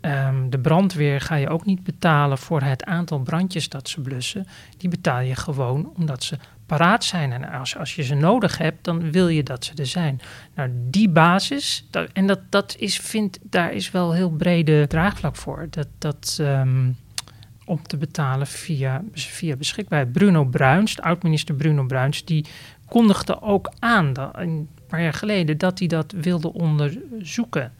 um, 0.00 0.50
de 0.50 0.58
brandweer 0.58 1.20
ga 1.20 1.34
je 1.34 1.48
ook 1.48 1.64
niet 1.64 1.82
betalen 1.82 2.38
voor 2.38 2.60
het 2.60 2.84
aantal 2.84 3.18
brandjes 3.18 3.68
dat 3.68 3.88
ze 3.88 4.00
blussen. 4.00 4.46
Die 4.76 4.90
betaal 4.90 5.20
je 5.20 5.34
gewoon 5.34 5.92
omdat 5.96 6.22
ze 6.24 6.38
paraat 6.76 7.04
zijn. 7.04 7.32
En 7.32 7.48
als, 7.50 7.76
als 7.76 7.94
je 7.94 8.02
ze 8.02 8.14
nodig 8.14 8.58
hebt, 8.58 8.84
dan 8.84 9.10
wil 9.10 9.28
je 9.28 9.42
dat 9.42 9.64
ze 9.64 9.72
er 9.74 9.86
zijn. 9.86 10.20
Nou, 10.54 10.70
die 10.74 11.08
basis, 11.08 11.86
dat, 11.90 12.08
en 12.12 12.26
dat, 12.26 12.40
dat 12.48 12.76
is, 12.78 12.98
vind, 12.98 13.38
daar 13.42 13.72
is 13.72 13.90
wel 13.90 14.12
heel 14.12 14.30
brede 14.30 14.86
draagvlak 14.86 15.36
voor. 15.36 15.66
Dat, 15.70 15.88
dat, 15.98 16.38
um, 16.40 16.96
om 17.64 17.82
te 17.82 17.96
betalen 17.96 18.46
via, 18.46 19.02
via 19.12 19.56
beschikbaarheid. 19.56 20.12
Bruno 20.12 20.44
Bruins, 20.44 21.00
oud-minister 21.00 21.54
Bruno 21.54 21.84
Bruins, 21.84 22.24
die 22.24 22.46
kondigde 22.86 23.42
ook 23.42 23.72
aan 23.78 24.12
een 24.32 24.68
paar 24.88 25.02
jaar 25.02 25.14
geleden 25.14 25.58
dat 25.58 25.78
hij 25.78 25.88
dat 25.88 26.12
wilde 26.12 26.52
onderzoeken. 26.52 27.72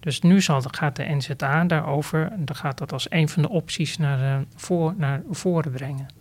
Dus 0.00 0.20
nu 0.20 0.40
zal, 0.40 0.62
gaat 0.62 0.96
de 0.96 1.04
NZA 1.04 1.64
daarover, 1.64 2.32
dan 2.38 2.56
gaat 2.56 2.78
dat 2.78 2.92
als 2.92 3.06
een 3.10 3.28
van 3.28 3.42
de 3.42 3.48
opties 3.48 3.98
naar, 3.98 4.44
voor, 4.54 4.94
naar 4.96 5.22
voren 5.30 5.72
brengen. 5.72 6.15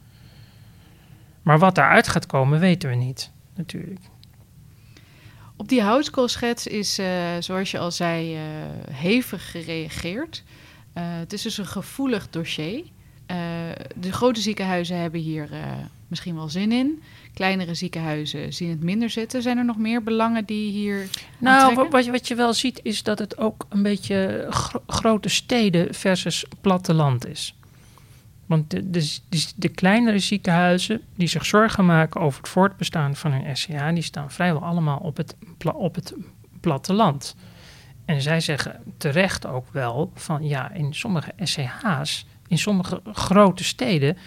Maar 1.45 1.59
wat 1.59 1.75
daaruit 1.75 2.07
gaat 2.07 2.25
komen, 2.25 2.59
weten 2.59 2.89
we 2.89 2.95
niet, 2.95 3.31
natuurlijk. 3.55 3.99
Op 5.55 5.67
die 5.67 5.81
houtskoolschets 5.81 6.67
is, 6.67 6.99
uh, 6.99 7.07
zoals 7.39 7.71
je 7.71 7.79
al 7.79 7.91
zei, 7.91 8.35
uh, 8.35 8.41
hevig 8.91 9.51
gereageerd. 9.51 10.43
Uh, 10.97 11.03
het 11.03 11.33
is 11.33 11.41
dus 11.41 11.57
een 11.57 11.65
gevoelig 11.65 12.29
dossier. 12.29 12.83
de 13.95 14.11
grote 14.11 14.41
ziekenhuizen 14.41 14.97
hebben 14.97 15.19
hier 15.19 15.49
misschien 16.07 16.35
wel 16.35 16.49
zin 16.49 16.71
in. 16.71 17.01
Kleinere 17.33 17.73
ziekenhuizen 17.73 18.53
zien 18.53 18.69
het 18.69 18.83
minder 18.83 19.09
zitten. 19.09 19.41
Zijn 19.41 19.57
er 19.57 19.65
nog 19.65 19.77
meer 19.77 20.03
belangen 20.03 20.45
die 20.45 20.71
hier. 20.71 21.09
Nou, 21.37 21.87
wat 21.89 22.05
je, 22.05 22.11
wat 22.11 22.27
je 22.27 22.35
wel 22.35 22.53
ziet 22.53 22.79
is 22.83 23.03
dat 23.03 23.19
het 23.19 23.37
ook 23.37 23.65
een 23.69 23.83
beetje 23.83 24.47
gro 24.49 24.81
grote 24.87 25.29
steden 25.29 25.93
versus 25.93 26.45
platteland 26.61 27.27
is. 27.27 27.55
Want 28.45 28.69
de, 28.69 29.19
de, 29.55 29.69
kleinere 29.69 30.19
ziekenhuizen 30.19 31.01
die 31.15 31.27
zich 31.27 31.45
zorgen 31.45 31.85
maken 31.85 32.21
over 32.21 32.39
het 32.39 32.49
voortbestaan 32.49 33.15
van 33.15 33.31
hun 33.31 33.57
SCA, 33.57 33.91
die 33.91 34.03
staan 34.03 34.31
vrijwel 34.31 34.61
allemaal 34.61 34.97
op 34.97 35.17
het, 35.17 35.35
op 35.73 35.95
het 35.95 36.13
platteland. 36.59 37.35
En 38.05 38.21
zij 38.21 38.39
zeggen 38.39 38.81
terecht 38.97 39.45
ook 39.45 39.65
wel 39.71 40.11
van 40.15 40.47
ja, 40.47 40.71
in 40.71 40.93
sommige 40.93 41.33
SCH's, 41.37 42.25
in 42.47 42.57
sommige 42.57 43.01
grote 43.13 43.63
steden, 43.63 44.17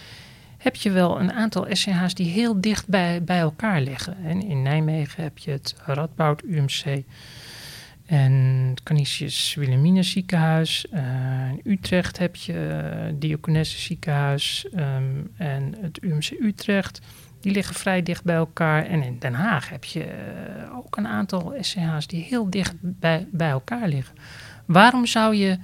heb 0.59 0.77
je 0.77 0.91
wel 0.91 1.21
een 1.21 1.33
aantal 1.33 1.67
SCH's 1.69 2.15
die 2.15 2.31
heel 2.31 2.61
dicht 2.61 2.89
bij, 2.89 3.25
bij 3.25 3.39
elkaar 3.39 3.81
liggen. 3.81 4.17
En 4.25 4.43
in 4.43 4.63
Nijmegen 4.63 5.23
heb 5.23 5.39
je 5.39 5.51
het 5.51 5.75
Radboud 5.85 6.43
UMC. 6.43 7.05
En 8.09 8.33
het 8.71 8.83
Canisius 8.83 9.55
Wilhelminus 9.55 10.11
ziekenhuis. 10.11 10.87
Uh, 10.95 11.01
in 11.51 11.61
Utrecht 11.73 12.19
heb 12.19 12.37
je 12.37 13.13
uh, 13.47 13.63
ziekenhuis 13.63 14.67
um, 14.77 15.31
en 15.37 15.75
het 15.81 16.03
UMC 16.03 16.31
Utrecht. 16.41 17.01
Die 17.41 17.53
liggen 17.53 17.75
vrij 17.75 18.03
dicht 18.03 18.25
bij 18.25 18.37
elkaar. 18.37 18.87
En 18.87 19.03
in 19.03 19.19
Den 19.19 19.35
Haag 19.35 19.69
heb 19.69 19.85
je 19.85 20.05
uh, 20.05 20.77
ook 20.77 20.97
een 20.97 21.07
aantal 21.07 21.55
SCH's 21.61 22.07
die 22.07 22.23
heel 22.23 22.51
dicht 22.51 22.75
bij, 22.81 23.29
bij 23.33 23.51
elkaar 23.51 23.89
liggen. 23.89 24.15
Waarom 24.67 25.07
zou 25.07 25.35
je 25.35 25.59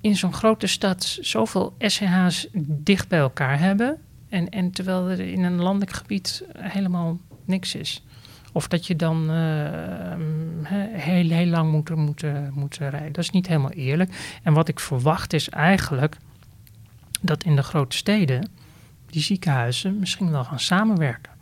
in 0.00 0.16
zo'n 0.16 0.34
grote 0.34 0.66
stad 0.66 1.18
zoveel 1.20 1.74
SCH's 1.78 2.48
dicht 2.82 3.08
bij 3.08 3.18
elkaar 3.18 3.58
hebben... 3.58 3.98
En, 4.32 4.48
en 4.48 4.70
terwijl 4.70 5.08
er 5.08 5.20
in 5.20 5.44
een 5.44 5.60
landelijk 5.60 5.92
gebied 5.92 6.44
helemaal 6.58 7.20
niks 7.44 7.74
is? 7.74 8.04
Of 8.52 8.68
dat 8.68 8.86
je 8.86 8.96
dan 8.96 9.30
uh, 9.30 9.36
heel, 10.92 11.30
heel 11.30 11.46
lang 11.46 11.70
moet, 11.70 11.94
moet, 11.94 12.24
moet 12.54 12.76
rijden. 12.76 13.12
Dat 13.12 13.24
is 13.24 13.30
niet 13.30 13.46
helemaal 13.46 13.70
eerlijk. 13.70 14.38
En 14.42 14.52
wat 14.52 14.68
ik 14.68 14.80
verwacht 14.80 15.32
is 15.32 15.48
eigenlijk 15.48 16.16
dat 17.20 17.44
in 17.44 17.56
de 17.56 17.62
grote 17.62 17.96
steden 17.96 18.50
die 19.06 19.22
ziekenhuizen 19.22 19.98
misschien 19.98 20.30
wel 20.30 20.44
gaan 20.44 20.60
samenwerken. 20.60 21.32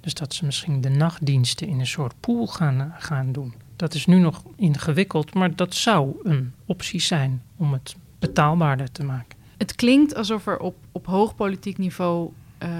Dus 0.00 0.14
dat 0.14 0.34
ze 0.34 0.44
misschien 0.44 0.80
de 0.80 0.88
nachtdiensten 0.88 1.68
in 1.68 1.78
een 1.80 1.86
soort 1.86 2.14
pool 2.20 2.46
gaan, 2.46 2.94
gaan 2.98 3.32
doen. 3.32 3.54
Dat 3.76 3.94
is 3.94 4.06
nu 4.06 4.18
nog 4.18 4.42
ingewikkeld, 4.56 5.34
maar 5.34 5.54
dat 5.54 5.74
zou 5.74 6.16
een 6.22 6.52
optie 6.66 7.00
zijn 7.00 7.42
om 7.56 7.72
het 7.72 7.96
betaalbaarder 8.18 8.92
te 8.92 9.04
maken. 9.04 9.38
Het 9.56 9.74
klinkt 9.74 10.14
alsof 10.14 10.46
er 10.46 10.58
op, 10.58 10.76
op 10.92 11.06
hoog 11.06 11.34
politiek 11.34 11.78
niveau 11.78 12.32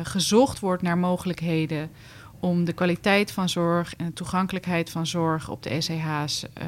gezocht 0.02 0.60
wordt 0.60 0.82
naar 0.82 0.98
mogelijkheden 0.98 1.90
om 2.40 2.64
de 2.64 2.72
kwaliteit 2.72 3.32
van 3.32 3.48
zorg 3.48 3.96
en 3.96 4.06
de 4.06 4.12
toegankelijkheid 4.12 4.90
van 4.90 5.06
zorg 5.06 5.48
op 5.48 5.62
de 5.62 5.80
SCH's 5.80 6.42
uh, 6.42 6.64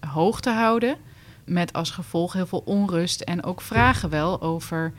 eh, 0.00 0.12
hoog 0.12 0.40
te 0.40 0.50
houden. 0.50 0.96
Met 1.44 1.72
als 1.72 1.90
gevolg 1.90 2.32
heel 2.32 2.46
veel 2.46 2.62
onrust 2.64 3.20
en 3.20 3.42
ook 3.42 3.60
vragen 3.60 4.10
wel 4.10 4.42
over, 4.42 4.92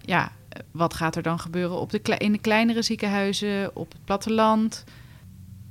ja, 0.00 0.32
wat 0.70 0.94
gaat 0.94 1.16
er 1.16 1.22
dan 1.22 1.38
gebeuren 1.38 1.80
op 1.80 1.90
de, 1.90 2.00
in 2.18 2.32
de 2.32 2.38
kleinere 2.38 2.82
ziekenhuizen, 2.82 3.76
op 3.76 3.92
het 3.92 4.04
platteland? 4.04 4.84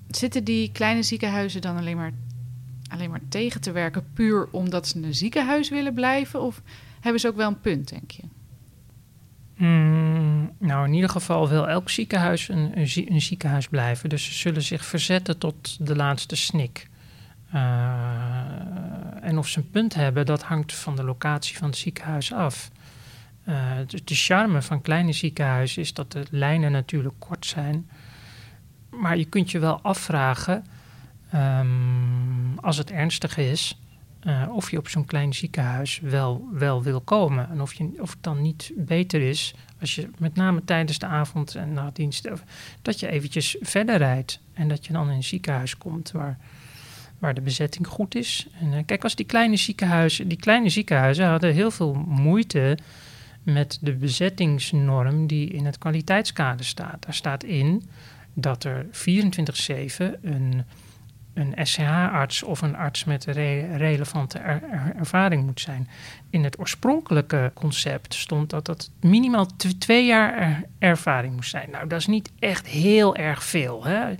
Zitten 0.09 0.43
die 0.43 0.71
kleine 0.71 1.03
ziekenhuizen 1.03 1.62
dan 1.62 1.77
alleen 1.77 1.98
maar, 1.98 2.12
alleen 2.88 3.09
maar 3.09 3.21
tegen 3.29 3.62
te 3.62 3.71
werken 3.71 4.07
puur 4.13 4.48
omdat 4.51 4.88
ze 4.88 5.03
een 5.03 5.15
ziekenhuis 5.15 5.69
willen 5.69 5.93
blijven? 5.93 6.41
Of 6.41 6.62
hebben 7.00 7.21
ze 7.21 7.27
ook 7.27 7.36
wel 7.36 7.48
een 7.48 7.62
punt, 7.62 7.89
denk 7.89 8.12
je? 8.12 8.24
Mm, 9.59 10.51
nou, 10.59 10.87
in 10.87 10.93
ieder 10.93 11.09
geval 11.09 11.49
wil 11.49 11.67
elk 11.67 11.89
ziekenhuis 11.89 12.49
een, 12.49 12.79
een, 12.79 13.21
ziekenhuis 13.21 13.67
blijven. 13.67 14.09
Dus 14.09 14.25
ze 14.25 14.33
zullen 14.33 14.61
zich 14.61 14.85
verzetten 14.85 15.37
tot 15.37 15.87
de 15.87 15.95
laatste 15.95 16.35
snik. 16.35 16.87
Uh, 17.53 17.61
en 19.21 19.37
of 19.37 19.47
ze 19.47 19.57
een 19.59 19.69
punt 19.69 19.95
hebben, 19.95 20.25
dat 20.25 20.43
hangt 20.43 20.73
van 20.73 20.95
de 20.95 21.03
locatie 21.03 21.57
van 21.57 21.67
het 21.67 21.77
ziekenhuis 21.77 22.33
af. 22.33 22.71
Uh, 23.47 23.71
de, 23.87 24.15
charme 24.15 24.61
van 24.61 24.81
kleine 24.81 25.13
ziekenhuizen 25.13 25.81
is 25.81 25.93
dat 25.93 26.11
de 26.11 26.25
lijnen 26.29 26.71
natuurlijk 26.71 27.15
kort 27.19 27.45
zijn. 27.45 27.89
Maar 28.89 29.17
je 29.17 29.25
kunt 29.25 29.51
je 29.51 29.59
wel 29.59 29.81
afvragen, 29.81 30.65
um, 31.35 32.59
als 32.59 32.77
het 32.77 32.91
ernstig 32.91 33.37
is, 33.37 33.79
uh, 34.23 34.43
of 34.51 34.71
je 34.71 34.77
op 34.77 34.88
zo'n 34.88 35.05
klein 35.05 35.33
ziekenhuis 35.33 35.99
wel, 35.99 36.47
wel 36.51 36.83
wil 36.83 37.01
komen. 37.01 37.49
En 37.49 37.61
of, 37.61 37.73
je, 37.73 37.91
of 37.99 38.09
het 38.09 38.23
dan 38.23 38.41
niet 38.41 38.71
beter 38.75 39.21
is 39.21 39.53
als 39.79 39.95
je 39.95 40.09
met 40.17 40.35
name 40.35 40.63
tijdens 40.65 40.99
de 40.99 41.05
avond 41.05 41.55
en 41.55 41.73
nachtdienst... 41.73 42.29
dat 42.81 42.99
je 42.99 43.07
eventjes 43.07 43.55
verder 43.61 43.97
rijdt 43.97 44.39
en 44.53 44.67
dat 44.67 44.85
je 44.85 44.93
dan 44.93 45.09
in 45.09 45.15
een 45.15 45.23
ziekenhuis 45.23 45.77
komt 45.77 46.11
waar, 46.11 46.38
waar 47.19 47.33
de 47.33 47.41
bezetting 47.41 47.88
goed 47.88 48.15
is. 48.15 48.47
En 48.59 48.71
uh, 48.71 48.79
kijk, 48.85 49.03
als 49.03 49.15
die 49.15 49.25
kleine 49.25 49.55
ziekenhuizen... 49.55 50.27
Die 50.27 50.38
kleine 50.38 50.69
ziekenhuizen 50.69 51.25
hadden 51.25 51.53
heel 51.53 51.71
veel 51.71 51.93
moeite 51.93 52.77
met 53.43 53.77
de 53.81 53.93
bezettingsnorm 53.93 55.27
die 55.27 55.49
in 55.49 55.65
het 55.65 55.77
kwaliteitskader 55.77 56.65
staat. 56.65 57.03
Daar 57.03 57.13
staat 57.13 57.43
in 57.43 57.83
dat 58.33 58.63
er 58.63 58.85
24-7 58.85 58.89
een 60.21 60.63
een 61.33 61.53
SCH-arts 61.67 62.43
of 62.43 62.62
een 62.62 62.75
arts 62.75 63.03
met 63.03 63.25
re 63.25 63.77
relevante 63.77 64.38
ervaring 64.98 65.45
moet 65.45 65.59
zijn. 65.59 65.88
In 66.29 66.43
het 66.43 66.59
oorspronkelijke 66.59 67.51
concept 67.53 68.13
stond 68.13 68.50
dat 68.50 68.65
dat 68.65 68.91
minimaal 69.01 69.48
twee 69.77 70.05
jaar 70.05 70.63
ervaring 70.79 71.36
moest 71.36 71.50
zijn. 71.50 71.69
Nou, 71.71 71.88
dat 71.88 72.00
is 72.00 72.07
niet 72.07 72.31
echt 72.39 72.67
heel 72.67 73.15
erg 73.15 73.43
veel. 73.43 73.83
Hè? 73.86 74.15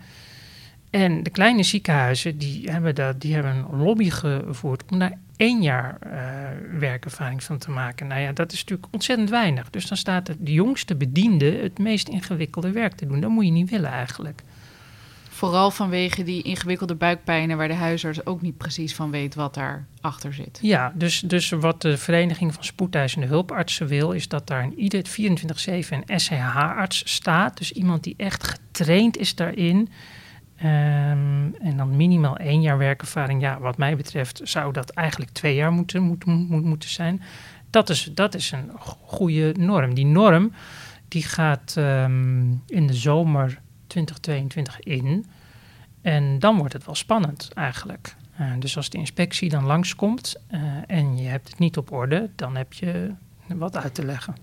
En 0.90 1.24
de 1.24 1.30
kleine 1.30 1.64
ziekenhuizen 1.64 2.38
die 2.38 2.72
hebben, 2.72 2.96
dat, 2.96 3.22
die 3.22 3.34
hebben 3.34 3.56
een 3.56 3.78
lobby 3.78 4.10
gevoerd 4.10 4.84
om 4.92 5.00
daar 5.00 5.18
één 5.36 5.62
jaar 5.62 5.98
uh, 6.06 6.80
werkervaring 6.80 7.44
van 7.44 7.58
te 7.58 7.72
maken. 7.72 8.08
Nou 8.08 8.22
ja, 8.22 8.32
dat 8.32 8.52
is 8.52 8.60
natuurlijk 8.60 8.94
ontzettend 8.94 9.30
weinig. 9.30 9.70
Dus 9.70 9.88
dan 9.88 9.98
staat 9.98 10.32
de 10.40 10.54
jongste 10.54 10.96
bediende 10.96 11.52
het 11.52 11.80
meest 11.80 12.08
ingewikkelde 12.08 12.72
werk 12.72 12.94
te 12.94 13.06
doen. 13.06 13.20
Dat 13.20 13.30
moet 13.30 13.46
je 13.46 13.52
niet 13.52 13.70
willen 13.70 13.90
eigenlijk. 13.90 14.42
Vooral 15.40 15.72
vanwege 15.72 16.24
die 16.24 16.44
ingewikkelde 16.44 16.96
buikpijnen 16.96 17.58
waar 17.58 17.68
de 17.68 17.74
huisarts 17.74 18.26
ook 18.26 18.42
niet 18.42 18.58
precies 18.58 18.96
van 18.96 19.12
weet 19.12 19.36
wat 19.36 19.54
daarachter 19.54 20.34
zit. 20.34 20.60
Ja, 20.62 20.92
dus, 20.96 21.20
dus 21.20 21.50
wat 21.50 21.82
de 21.82 21.98
Vereniging 21.98 22.54
van 22.54 22.64
Spoedeisende 22.64 23.28
Hulpartsen 23.28 23.88
wil, 23.88 24.12
is 24.12 24.28
dat 24.28 24.48
daar 24.48 24.64
in 24.64 24.80
ieder 24.80 25.06
24-7 25.08 25.10
een 25.70 26.20
SCH-arts 26.20 27.14
staat. 27.14 27.58
Dus 27.58 27.72
iemand 27.72 28.04
die 28.04 28.14
echt 28.18 28.48
getraind 28.48 29.18
is 29.18 29.36
daarin. 29.36 29.78
Um, 29.78 31.56
en 31.56 31.74
dan 31.78 31.96
minimaal 31.96 32.38
één 32.38 32.62
jaar 32.62 32.78
werkervaring. 32.78 33.42
Ja, 33.42 33.60
wat 33.60 33.78
mij 33.78 33.96
betreft 33.96 34.42
zou 34.44 34.74
dat 34.74 34.90
eigenlijk 34.90 35.32
twee 35.32 35.56
jaar 35.56 35.72
moeten, 35.72 36.02
moeten, 36.02 36.32
moeten 36.48 36.90
zijn. 36.90 37.22
Dat 37.70 37.90
is, 37.90 38.10
dat 38.14 38.36
is 38.36 38.52
een 38.52 38.72
goede 39.06 39.54
norm. 39.58 39.94
Die 39.94 40.06
norm 40.06 40.52
die 41.08 41.24
gaat 41.24 41.76
um, 41.78 42.62
in 42.68 42.88
de 42.88 42.94
zomer 42.94 43.60
2022 43.90 44.80
in. 44.80 45.26
En 46.02 46.40
dan 46.40 46.58
wordt 46.58 46.74
het 46.74 46.86
wel 46.86 46.96
spannend 46.96 47.50
eigenlijk. 47.54 48.16
Uh, 48.40 48.52
dus 48.60 48.78
als 48.78 48.90
de 48.90 48.98
inspectie 48.98 49.50
dan 49.50 49.66
langskomt 49.66 50.36
uh, 50.52 50.62
en 50.88 51.18
je 51.18 51.28
hebt 51.28 51.50
het 51.50 51.60
niet 51.60 51.78
op 51.78 51.92
orde, 51.92 52.30
dan 52.36 52.56
heb 52.56 52.74
je 52.74 53.12
wat 53.48 53.76
uit 53.76 53.96
te 53.96 54.06
leggen. 54.06 54.36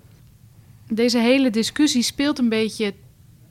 Deze 0.88 1.18
hele 1.18 1.50
discussie 1.50 2.02
speelt 2.02 2.38
een 2.38 2.48
beetje 2.48 2.94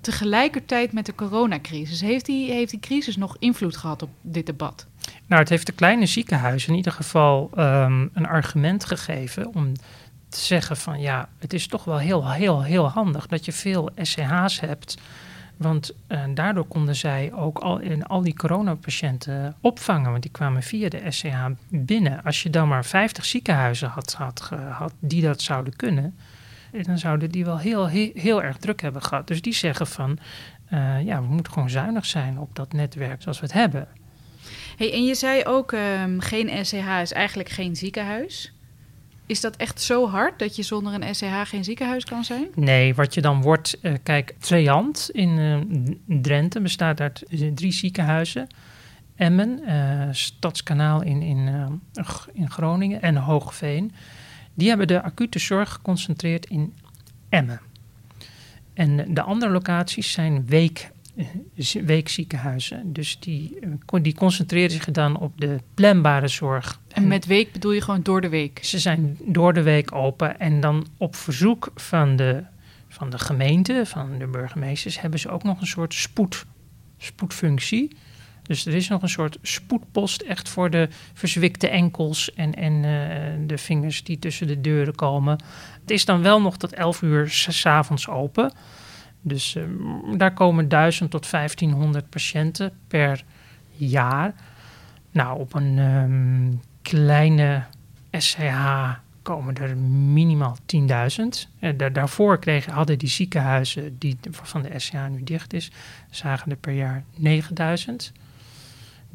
tegelijkertijd 0.02 0.92
met 0.92 1.06
de 1.06 1.16
coronacrisis. 1.16 2.02
Heeft 2.02 2.26
die, 2.26 2.52
heeft 2.52 2.72
die 2.72 2.80
crisis 2.80 3.16
nog 3.16 3.36
invloed 3.40 3.78
gehad 3.78 4.02
op 4.02 4.10
dit 4.22 4.46
debat? 4.46 4.88
Nou, 5.26 5.42
het 5.42 5.50
heeft 5.50 5.66
de 5.66 5.72
kleine 5.72 6.06
ziekenhuizen 6.06 6.70
in 6.70 6.76
ieder 6.76 6.92
geval 6.92 7.50
um, 7.58 8.10
een 8.14 8.26
argument 8.26 8.86
gegeven 8.86 9.54
om 9.54 9.74
te 10.30 10.40
zeggen 10.40 10.78
van 10.78 11.00
ja, 11.00 11.30
het 11.40 11.54
is 11.54 11.68
toch 11.68 11.84
wel 11.84 11.98
heel, 11.98 12.32
heel, 12.32 12.64
heel 12.64 12.90
handig 12.90 13.28
dat 13.28 13.46
je 13.46 13.52
veel 13.52 13.90
SCH's 14.02 14.60
hebt 14.60 14.98
want 15.58 15.92
uh, 16.08 16.24
daardoor 16.34 16.66
konden 16.66 16.96
zij 16.96 17.34
ook 17.34 17.58
al, 17.58 17.80
in 17.80 18.04
al 18.04 18.22
die 18.22 18.36
coronapatiënten 18.36 19.56
opvangen. 19.62 20.12
Want 20.12 20.22
die 20.22 20.32
kwamen 20.32 20.64
via 20.64 20.90
de 20.90 21.02
SCH 21.10 21.46
binnen. 21.70 22.24
Als 22.24 22.44
je 22.44 22.50
dan 22.50 22.68
maar 22.68 22.86
50 22.86 23.26
ziekenhuizen 23.26 23.90
had, 23.90 24.14
had 24.14 24.42
gehad 24.42 24.94
die 25.00 25.22
dat 25.22 25.42
zouden 25.42 25.76
kunnen. 25.76 26.16
dan 26.82 26.98
zouden 26.98 27.30
die 27.30 27.46
wel 27.46 27.60
heel, 27.60 27.88
heel, 27.88 28.12
heel 28.14 28.44
erg 28.44 28.58
druk 28.58 28.82
hebben 28.82 29.02
gehad. 29.02 29.28
Dus 29.28 29.42
die 29.42 29.54
zeggen 29.54 29.88
van, 29.88 30.20
eh, 30.66 31.06
ja, 31.06 31.22
we 31.22 31.28
moeten 31.28 31.54
gewoon 31.54 31.70
zuinig 31.70 32.06
zijn 32.06 32.40
op 32.40 32.56
dat 32.56 32.74
netwerk 32.74 33.22
zoals 33.22 33.40
we 33.40 33.46
het 33.46 33.56
hebben. 33.56 33.88
Hey, 34.78 34.94
en 34.94 35.06
je 35.06 35.16
zei 35.16 35.44
ook, 35.44 35.72
ehm, 35.72 36.20
geen 36.20 36.66
SCH 36.66 37.02
is 37.02 37.12
eigenlijk 37.12 37.50
geen 37.50 37.76
ziekenhuis. 37.76 38.55
Is 39.26 39.42
dat 39.42 39.56
echt 39.56 39.82
zo 39.82 40.10
hard 40.10 40.40
dat 40.40 40.56
je 40.56 40.64
zonder 40.64 40.94
een 40.94 41.16
SCH 41.16 41.42
geen 41.44 41.64
ziekenhuis 41.64 42.04
kan 42.04 42.24
zijn? 42.24 42.48
Nee, 42.56 42.96
wat 42.96 43.14
je 43.14 43.22
dan 43.22 43.42
wordt, 43.42 43.78
uh, 43.82 43.94
kijk, 44.04 44.36
Treant 44.40 45.10
in 45.12 45.30
uh, 45.38 46.22
Drenthe 46.22 46.62
bestaat 46.62 47.00
uit 47.00 47.24
drie 47.54 47.72
ziekenhuizen. 47.72 48.48
Emmen, 49.16 49.60
Stadskanaal 50.16 51.02
in, 51.04 51.22
in, 51.22 51.50
in 52.34 52.50
Groningen 52.50 53.02
en 53.02 53.16
Hoogveen. 53.16 53.92
Die 54.54 54.68
hebben 54.68 54.88
de 54.88 55.02
acute 55.02 55.40
zorg 55.40 55.72
geconcentreerd 55.72 56.46
in 56.46 56.74
Emmen. 57.30 57.62
En 58.74 59.14
de 59.14 59.22
andere 59.22 59.52
locaties 59.52 60.12
zijn 60.12 60.46
week, 60.46 60.92
weekziekenhuizen. 61.86 62.94
Dus 62.94 63.20
die, 63.20 63.60
die 64.02 64.16
concentreren 64.16 64.72
zich 64.72 64.92
dan 64.92 65.20
op 65.20 65.42
de 65.42 65.60
planbare 65.74 66.28
zorg. 66.28 66.80
En 66.88 67.08
met 67.08 67.26
week 67.26 67.52
bedoel 67.52 67.72
je 67.72 67.82
gewoon 67.82 68.04
door 68.04 68.22
de 68.22 68.30
week? 68.30 68.60
Ze 68.64 68.80
zijn 68.80 69.18
door 69.26 69.54
de 69.54 69.62
week 69.62 69.92
open 69.92 70.40
en 70.40 70.60
dan 70.60 70.88
op 70.98 71.16
verzoek 71.16 71.72
van 71.76 72.16
de, 72.16 72.44
van 72.88 73.10
de 73.10 73.20
gemeente, 73.20 73.82
van 73.86 74.18
de 74.18 74.28
burgemeesters, 74.28 75.02
hebben 75.02 75.20
ze 75.20 75.30
ook 75.30 75.44
nog 75.44 75.62
een 75.62 75.68
soort 75.68 75.94
spoed, 75.94 76.46
spoedfunctie. 76.98 77.96
Dus 78.48 78.66
er 78.66 78.74
is 78.74 78.88
nog 78.88 79.02
een 79.02 79.10
soort 79.10 79.38
spoedpost 79.42 80.22
echt 80.22 80.50
voor 80.50 80.70
de 80.70 80.88
verzwikte 81.14 81.68
enkels 81.68 82.34
en, 82.34 82.54
en 82.54 82.74
uh, 82.74 83.48
de 83.48 83.58
vingers 83.58 84.04
die 84.04 84.20
tussen 84.20 84.48
de 84.48 84.62
deuren 84.62 84.96
komen. 84.96 85.40
Het 85.82 85.92
is 85.92 86.06
dan 86.06 86.22
wel 86.22 86.42
nog 86.42 86.58
tot 86.58 86.74
11 86.74 87.02
uur 87.02 87.30
s'avonds 87.30 88.08
open. 88.08 88.52
Dus 89.28 89.56
uh, 89.56 89.64
daar 90.18 90.34
komen 90.34 90.68
1000 90.70 91.12
tot 91.12 91.32
1500 91.32 92.10
patiënten 92.10 92.72
per 92.88 93.24
jaar. 93.72 94.34
Nou, 95.12 95.40
op 95.40 95.54
een 95.54 95.78
um, 95.78 96.62
kleine 96.82 97.64
SCH 98.12 98.94
komen 99.22 99.56
er 99.56 99.78
minimaal 99.78 100.58
10.000. 100.58 100.80
Uh, 101.60 101.70
daar, 101.78 101.94
daarvoor 101.94 102.40
kregen, 102.40 102.74
hadden 102.74 102.98
die 102.98 103.10
ziekenhuizen 103.10 103.98
die 103.98 104.18
van 104.32 104.62
de 104.62 104.80
SCH 104.80 105.08
nu 105.10 105.24
dicht 105.24 105.54
is, 105.54 105.72
zagen 106.10 106.52
er 106.52 106.58
per 106.58 106.74
jaar 106.74 107.04
9000 107.16 108.14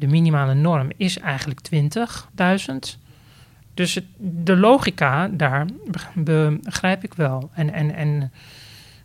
de 0.01 0.07
minimale 0.07 0.53
norm 0.53 0.89
is 0.97 1.17
eigenlijk 1.17 1.59
20.000. 1.73 2.99
Dus 3.73 3.99
de 4.17 4.55
logica 4.55 5.27
daar 5.27 5.65
begrijp 6.15 7.03
ik 7.03 7.13
wel. 7.13 7.49
En, 7.53 7.73
en, 7.73 7.93
en 7.95 8.31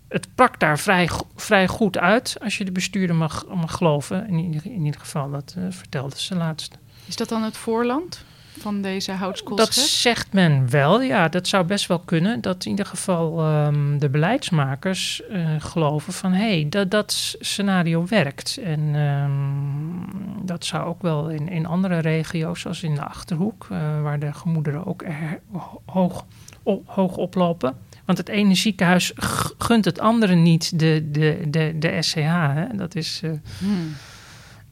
het 0.09 0.29
pakt 0.35 0.61
daar 0.61 0.79
vrij, 0.79 1.09
vrij 1.37 1.69
goed 1.69 1.99
uit 1.99 2.37
als 2.43 2.59
je 2.59 2.65
de 2.65 2.73
bestuurder 2.73 3.17
mag, 3.17 3.47
mag 3.55 3.77
geloven. 3.77 4.29
In 4.29 4.39
ieder, 4.39 4.65
in 4.65 4.85
ieder 4.85 5.01
geval, 5.01 5.31
dat 5.31 5.55
uh, 5.59 5.65
vertelde 5.71 6.21
ze 6.21 6.35
laatst. 6.35 6.79
Is 7.07 7.17
dat 7.17 7.29
dan 7.29 7.43
het 7.43 7.57
voorland? 7.57 8.25
van 8.59 8.83
deze 8.83 9.13
houtskool 9.13 9.57
Dat 9.57 9.75
zegt 9.75 10.33
men 10.33 10.71
wel, 10.71 11.01
ja. 11.03 11.29
Dat 11.29 11.49
zou 11.49 11.65
best 11.65 11.87
wel 11.87 11.99
kunnen. 11.99 12.41
Dat 12.41 12.65
in 12.65 12.71
ieder 12.71 12.87
geval 12.87 13.47
um, 13.67 13.99
de 13.99 14.09
beleidsmakers 14.09 15.23
uh, 15.31 15.49
geloven 15.59 16.13
van... 16.13 16.33
hé, 16.33 16.51
hey, 16.51 16.67
dat, 16.69 16.91
dat 16.91 17.37
scenario 17.41 18.07
werkt. 18.07 18.57
En 18.65 18.95
um, 18.95 20.09
dat 20.43 20.65
zou 20.65 20.87
ook 20.87 21.03
wel 21.03 21.29
in, 21.29 21.49
in 21.49 21.67
andere 21.67 21.99
regio's, 21.99 22.61
zoals 22.61 22.83
in 22.83 22.95
de 22.95 23.05
Achterhoek... 23.05 23.67
Uh, 23.73 24.03
waar 24.03 24.19
de 24.19 24.33
gemoederen 24.33 24.87
ook 24.87 25.03
er, 25.03 25.41
hoog, 25.87 26.25
op, 26.63 26.83
hoog 26.87 27.17
oplopen... 27.17 27.77
Want 28.07 28.19
het 28.19 28.29
ene 28.29 28.55
ziekenhuis 28.55 29.13
gunt 29.59 29.85
het 29.85 30.01
andere 30.01 30.35
niet 30.35 30.79
de, 30.79 31.09
de, 31.11 31.43
de, 31.49 31.75
de 31.79 32.03
SCH. 32.03 32.15
Hè? 32.15 32.77
Dat 32.77 32.95
is... 32.95 33.21
Uh, 33.25 33.31
hmm. 33.59 33.95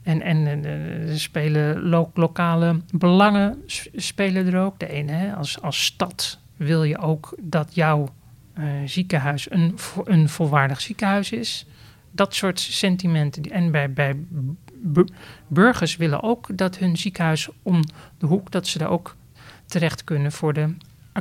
En, 0.02 0.22
en 0.22 0.64
er 0.64 1.20
spelen 1.20 1.82
lo 1.82 2.10
lokale 2.14 2.80
belangen 2.92 3.62
spelen 3.94 4.46
er 4.46 4.60
ook. 4.60 4.78
De 4.78 4.88
ene, 4.88 5.12
hè, 5.12 5.34
als, 5.34 5.60
als 5.60 5.84
stad 5.84 6.38
wil 6.56 6.82
je 6.82 6.98
ook 6.98 7.36
dat 7.40 7.74
jouw 7.74 8.08
uh, 8.58 8.64
ziekenhuis 8.84 9.50
een, 9.50 9.78
een 10.04 10.28
volwaardig 10.28 10.80
ziekenhuis 10.80 11.32
is. 11.32 11.66
Dat 12.10 12.34
soort 12.34 12.60
sentimenten. 12.60 13.42
En 13.42 13.70
bij, 13.70 13.92
bij 13.92 14.16
burgers 15.46 15.96
willen 15.96 16.22
ook 16.22 16.56
dat 16.56 16.78
hun 16.78 16.96
ziekenhuis 16.96 17.48
om 17.62 17.80
de 18.18 18.26
hoek, 18.26 18.50
dat 18.50 18.66
ze 18.66 18.78
daar 18.78 18.90
ook 18.90 19.16
terecht 19.66 20.04
kunnen 20.04 20.32
voor 20.32 20.52
de, 20.52 20.74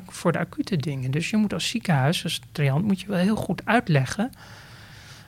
voor 0.06 0.32
de 0.32 0.40
acute 0.40 0.78
dingen. 0.78 1.12
Dus 1.12 1.30
je 1.30 1.38
moet 1.38 1.54
als 1.54 1.68
ziekenhuis, 1.68 2.24
als 2.24 2.42
triant, 2.52 2.86
moet 2.86 3.02
je 3.02 3.08
wel 3.08 3.18
heel 3.18 3.36
goed 3.36 3.66
uitleggen 3.66 4.32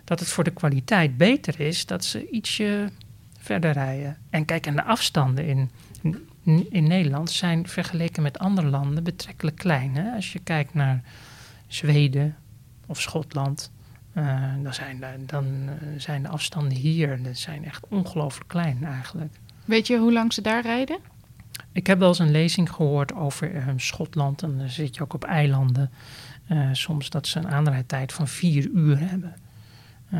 dat 0.03 0.19
het 0.19 0.29
voor 0.29 0.43
de 0.43 0.51
kwaliteit 0.51 1.17
beter 1.17 1.59
is 1.59 1.85
dat 1.85 2.05
ze 2.05 2.29
ietsje 2.29 2.89
verder 3.39 3.71
rijden. 3.71 4.17
En 4.29 4.45
kijk, 4.45 4.65
en 4.65 4.75
de 4.75 4.83
afstanden 4.83 5.45
in, 5.45 5.69
in, 6.69 6.87
Nederland 6.87 7.31
zijn 7.31 7.67
vergeleken 7.67 8.23
met 8.23 8.39
andere 8.39 8.67
landen 8.67 9.03
betrekkelijk 9.03 9.57
klein. 9.57 9.95
Hè? 9.95 10.15
Als 10.15 10.33
je 10.33 10.39
kijkt 10.39 10.73
naar 10.73 11.03
Zweden 11.67 12.35
of 12.85 13.01
Schotland, 13.01 13.71
uh, 14.13 14.53
dan, 14.63 14.73
zijn 14.73 14.99
de, 14.99 15.25
dan 15.25 15.45
uh, 15.45 15.71
zijn 15.97 16.21
de 16.21 16.27
afstanden 16.27 16.77
hier 16.77 17.23
dat 17.23 17.37
zijn 17.37 17.65
echt 17.65 17.87
ongelooflijk 17.89 18.49
klein 18.49 18.83
eigenlijk. 18.83 19.33
Weet 19.65 19.87
je 19.87 19.97
hoe 19.97 20.13
lang 20.13 20.33
ze 20.33 20.41
daar 20.41 20.61
rijden? 20.61 20.97
Ik 21.71 21.87
heb 21.87 21.99
wel 21.99 22.07
eens 22.07 22.19
een 22.19 22.31
lezing 22.31 22.71
gehoord 22.71 23.13
over 23.13 23.55
uh, 23.55 23.67
Schotland. 23.75 24.43
En 24.43 24.57
dan 24.57 24.69
zit 24.69 24.95
je 24.95 25.01
ook 25.01 25.13
op 25.13 25.23
eilanden. 25.23 25.91
soms 26.71 27.09
dat 27.09 27.27
ze 27.27 27.39
een 27.39 27.47
aanrijdtijd 27.47 28.13
van 28.13 28.27
vier 28.27 28.69
uur 28.73 28.99
hebben. 28.99 29.35
Uh, 30.13 30.19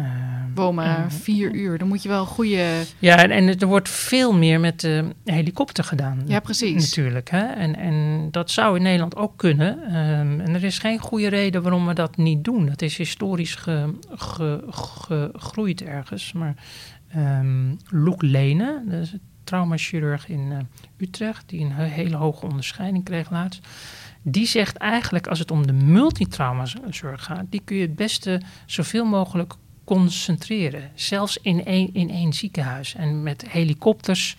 Wow, 0.56 0.74
maar 0.74 1.12
vier 1.12 1.54
uur, 1.54 1.78
dan 1.78 1.88
moet 1.88 2.04
je 2.04 2.10
wel 2.10 2.20
een 2.20 2.28
goede... 2.28 2.84
Ja, 3.00 3.18
en, 3.18 3.32
en 3.32 3.60
er 3.60 3.68
wordt 3.68 3.90
veel 3.90 4.34
meer 4.34 4.60
met 4.60 4.80
de 4.80 5.06
helikopter 5.24 5.84
gedaan. 5.84 6.22
Ja, 6.26 6.40
precies. 6.40 6.96
Natuurlijk, 6.96 7.30
hè? 7.30 7.46
En, 7.46 7.76
en 7.76 8.28
dat 8.32 8.52
zou 8.52 8.76
in 8.76 8.82
Nederland 8.82 9.16
ook 9.16 9.38
kunnen. 9.38 9.96
Um, 9.96 10.40
en 10.40 10.54
er 10.54 10.64
is 10.64 10.80
geen 10.80 11.00
goede 11.00 11.28
reden 11.28 11.62
waarom 11.62 11.86
we 11.88 11.94
dat 11.94 12.18
niet 12.18 12.44
doen. 12.44 12.66
Dat 12.66 12.82
is 12.82 12.98
historisch 12.98 13.56
ge, 13.56 13.94
ge, 14.16 14.64
gegroeid 14.68 15.82
ergens. 15.82 16.34
Maar 16.34 16.56
um, 17.18 17.78
Loek 17.90 18.22
Lene, 18.22 18.82
dat 18.86 19.02
is 19.02 19.16
traumachirurg 19.46 20.30
in 20.30 20.52
uh, 20.52 20.58
Utrecht... 20.98 21.50
die 21.50 21.60
een 21.60 21.72
hele 21.72 22.16
hoge 22.16 22.46
onderscheiding 22.46 23.04
kreeg 23.04 23.32
laatst... 23.32 23.68
Die 24.28 24.46
zegt 24.46 24.78
eigenlijk, 24.78 25.28
als 25.28 25.40
het 25.40 25.52
om 25.52 25.68
de 25.68 25.74
multitraumazorg 25.74 27.24
gaat, 27.24 27.46
die 27.50 27.62
kun 27.64 27.76
je 27.76 27.82
het 27.82 27.96
beste 27.96 28.42
zoveel 28.66 29.06
mogelijk 29.06 29.54
concentreren. 29.84 30.92
Zelfs 30.94 31.38
in 31.38 31.66
één, 31.66 31.94
in 31.94 32.10
één 32.10 32.34
ziekenhuis. 32.34 32.96
En 32.96 33.24
met 33.24 33.50
helikopters 33.50 34.38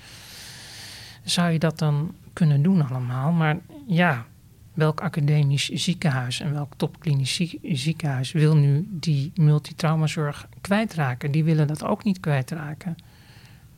zou 1.24 1.50
je 1.50 1.58
dat 1.58 1.78
dan 1.78 2.14
kunnen 2.32 2.62
doen 2.62 2.88
allemaal. 2.88 3.32
Maar 3.32 3.58
ja, 3.86 4.26
welk 4.74 5.00
academisch 5.00 5.68
ziekenhuis 5.68 6.40
en 6.40 6.52
welk 6.52 6.72
topklinisch 6.76 7.42
ziekenhuis 7.62 8.32
wil 8.32 8.56
nu 8.56 8.86
die 8.90 9.32
multitraumazorg 9.34 10.48
kwijtraken? 10.60 11.30
Die 11.30 11.44
willen 11.44 11.66
dat 11.66 11.84
ook 11.84 12.04
niet 12.04 12.20
kwijtraken. 12.20 12.96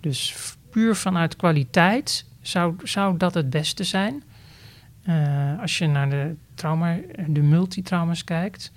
Dus 0.00 0.34
puur 0.78 0.96
vanuit 0.96 1.36
kwaliteit 1.36 2.24
zou, 2.40 2.74
zou 2.82 3.16
dat 3.16 3.34
het 3.34 3.50
beste 3.50 3.84
zijn. 3.84 4.22
Uh, 5.08 5.60
als 5.60 5.78
je 5.78 5.86
naar 5.86 6.10
de, 6.10 6.34
trauma, 6.54 6.98
de 7.26 7.42
multitrauma's 7.42 8.24
kijkt. 8.24 8.72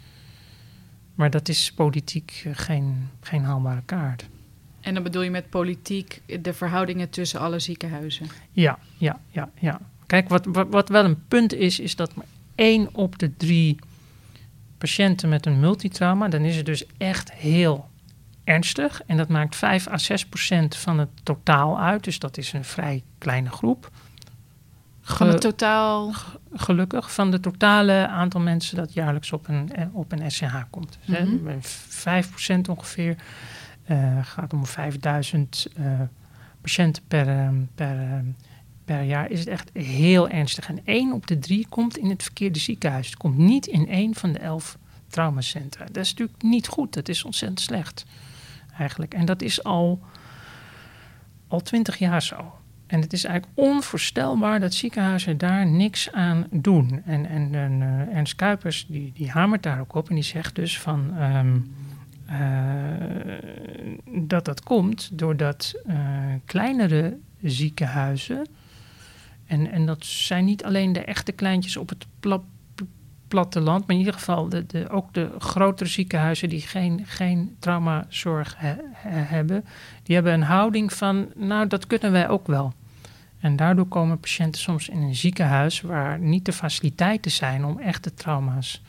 Maar 1.15 1.29
dat 1.29 1.49
is 1.49 1.71
politiek 1.71 2.41
eh, 2.45 2.51
geen, 2.55 3.09
geen 3.21 3.43
haalbare 3.43 3.81
kaart. 3.85 4.25
En 4.79 4.93
dan 4.93 5.03
bedoel 5.03 5.21
je 5.21 5.29
met 5.29 5.49
politiek 5.49 6.21
de 6.41 6.53
verhoudingen 6.53 7.09
tussen 7.09 7.39
alle 7.39 7.59
ziekenhuizen? 7.59 8.27
Ja, 8.51 8.79
ja, 8.97 9.19
ja, 9.29 9.49
ja. 9.59 9.79
Kijk, 10.05 10.29
wat, 10.29 10.45
wat, 10.45 10.67
wat 10.69 10.89
wel 10.89 11.05
een 11.05 11.27
punt 11.27 11.53
is, 11.53 11.79
is 11.79 11.95
dat 11.95 12.15
maar 12.15 12.25
één 12.55 12.95
op 12.95 13.19
de 13.19 13.37
drie 13.37 13.79
patiënten 14.77 15.29
met 15.29 15.45
een 15.45 15.59
multitrauma, 15.59 16.27
dan 16.27 16.41
is 16.41 16.55
het 16.55 16.65
dus 16.65 16.85
echt 16.97 17.31
heel 17.33 17.89
ernstig. 18.51 19.01
En 19.05 19.17
dat 19.17 19.27
maakt 19.27 19.55
5 19.55 19.87
à 19.87 19.97
6 19.97 20.25
procent 20.25 20.75
van 20.75 20.99
het 20.99 21.09
totaal 21.23 21.79
uit. 21.79 22.03
Dus 22.03 22.19
dat 22.19 22.37
is 22.37 22.53
een 22.53 22.65
vrij 22.65 23.03
kleine 23.17 23.49
groep. 23.49 23.91
Van 25.01 25.27
het 25.27 25.41
totaal? 25.41 26.13
Gelukkig, 26.53 27.13
van 27.13 27.31
het 27.31 27.41
totale 27.41 28.07
aantal 28.07 28.41
mensen 28.41 28.75
dat 28.75 28.93
jaarlijks 28.93 29.31
op 29.31 29.47
een, 29.47 29.75
eh, 29.75 29.85
op 29.91 30.11
een 30.11 30.31
SCH 30.31 30.55
komt. 30.69 30.97
Dus, 31.05 31.19
mm 31.19 31.47
-hmm. 31.47 31.61
5% 31.61 32.69
ongeveer. 32.69 33.15
Uh, 33.89 34.25
gaat 34.25 34.53
om 34.53 34.65
5000 34.65 35.67
uh, 35.79 35.99
patiënten 36.61 37.03
per, 37.07 37.53
per, 37.75 38.23
per 38.85 39.01
jaar. 39.01 39.29
Is 39.29 39.39
het 39.39 39.47
echt 39.47 39.69
heel 39.73 40.29
ernstig. 40.29 40.67
En 40.67 40.79
één 40.83 41.13
op 41.13 41.27
de 41.27 41.39
drie 41.39 41.65
komt 41.69 41.97
in 41.97 42.09
het 42.09 42.23
verkeerde 42.23 42.59
ziekenhuis. 42.59 43.05
Het 43.05 43.17
komt 43.17 43.37
niet 43.37 43.67
in 43.67 43.87
één 43.87 44.15
van 44.15 44.31
de 44.31 44.39
elf 44.39 44.77
traumacentra. 45.07 45.85
Dat 45.85 46.03
is 46.03 46.09
natuurlijk 46.09 46.43
niet 46.43 46.67
goed. 46.67 46.93
Dat 46.93 47.09
is 47.09 47.23
ontzettend 47.23 47.59
slecht 47.59 48.05
eigenlijk. 48.81 49.13
En 49.13 49.25
dat 49.25 49.41
is 49.41 49.63
al, 49.63 50.01
al 51.47 51.61
20 51.61 51.97
jaar 51.97 52.21
zo. 52.21 52.59
En 52.87 53.01
het 53.01 53.13
is 53.13 53.23
eigenlijk 53.23 53.59
onvoorstelbaar 53.59 54.59
dat 54.59 54.73
ziekenhuizen 54.73 55.37
daar 55.37 55.65
niks 55.67 56.11
aan 56.11 56.47
doen. 56.51 57.01
En, 57.05 57.25
en, 57.25 57.55
en 57.55 57.81
uh, 57.81 58.15
Ernst 58.15 58.35
Kuipers 58.35 58.85
die, 58.87 59.11
die 59.13 59.31
hamert 59.31 59.63
daar 59.63 59.79
ook 59.79 59.95
op 59.95 60.09
en 60.09 60.15
die 60.15 60.23
zegt 60.23 60.55
dus 60.55 60.79
van... 60.79 61.17
Ehm, 61.17 61.55
uh, 62.31 62.39
dat 64.05 64.45
dat 64.45 64.63
komt 64.63 65.09
doordat 65.13 65.73
uh, 65.87 65.95
kleinere 66.45 67.17
ziekenhuizen, 67.41 68.47
en, 69.45 69.71
en 69.71 69.85
dat 69.85 70.05
zijn 70.05 70.45
niet 70.45 70.63
alleen 70.63 70.93
de 70.93 71.03
echte 71.03 71.31
kleintjes 71.31 71.77
op 71.77 71.89
het 71.89 72.05
pla 72.19 72.41
platteland, 73.31 73.79
maar 73.87 73.95
in 73.95 74.01
ieder 74.01 74.13
geval 74.13 74.49
de, 74.49 74.65
de, 74.65 74.89
ook 74.89 75.13
de 75.13 75.29
grotere 75.37 75.89
ziekenhuizen 75.89 76.49
die 76.49 76.61
geen, 76.61 77.01
geen 77.05 77.55
traumazorg 77.59 78.55
he, 78.57 78.75
hebben, 79.09 79.65
die 80.03 80.15
hebben 80.15 80.33
een 80.33 80.43
houding 80.43 80.93
van, 80.93 81.31
nou 81.35 81.67
dat 81.67 81.87
kunnen 81.87 82.11
wij 82.11 82.29
ook 82.29 82.47
wel. 82.47 82.73
En 83.39 83.55
daardoor 83.55 83.87
komen 83.87 84.19
patiënten 84.19 84.61
soms 84.61 84.89
in 84.89 85.01
een 85.01 85.15
ziekenhuis 85.15 85.81
waar 85.81 86.19
niet 86.19 86.45
de 86.45 86.53
faciliteiten 86.53 87.31
zijn 87.31 87.65
om 87.65 87.79
echte 87.79 88.13
trauma's 88.13 88.83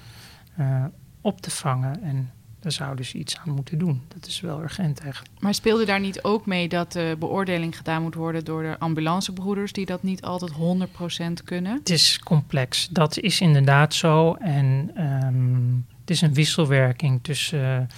uh, 0.61 0.85
op 1.21 1.41
te 1.41 1.51
vangen. 1.51 2.03
En 2.03 2.31
daar 2.63 2.73
zouden 2.73 3.05
ze 3.05 3.19
iets 3.19 3.37
aan 3.37 3.55
moeten 3.55 3.79
doen. 3.79 4.03
Dat 4.09 4.27
is 4.27 4.41
wel 4.41 4.63
urgent 4.63 5.01
eigenlijk. 5.01 5.41
Maar 5.41 5.55
speelde 5.55 5.85
daar 5.85 6.01
niet 6.01 6.23
ook 6.23 6.47
mee 6.47 6.69
dat 6.69 6.93
de 6.93 7.17
beoordeling 7.19 7.77
gedaan 7.77 8.03
moet 8.03 8.15
worden 8.15 8.45
door 8.45 8.63
de 8.63 8.79
ambulancebroeders, 8.79 9.73
die 9.73 9.87
dat 9.87 10.03
niet 10.03 10.23
altijd 10.23 10.53
100% 10.53 11.45
kunnen? 11.45 11.73
Het 11.73 11.91
is 11.91 12.19
complex. 12.19 12.89
Dat 12.89 13.19
is 13.19 13.41
inderdaad 13.41 13.95
zo. 13.95 14.35
En 14.35 14.91
um, 14.99 15.87
het 16.01 16.11
is 16.11 16.21
een 16.21 16.35
wisselwerking 16.35 17.19
tussen. 17.23 17.89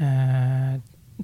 Uh, 0.00 0.72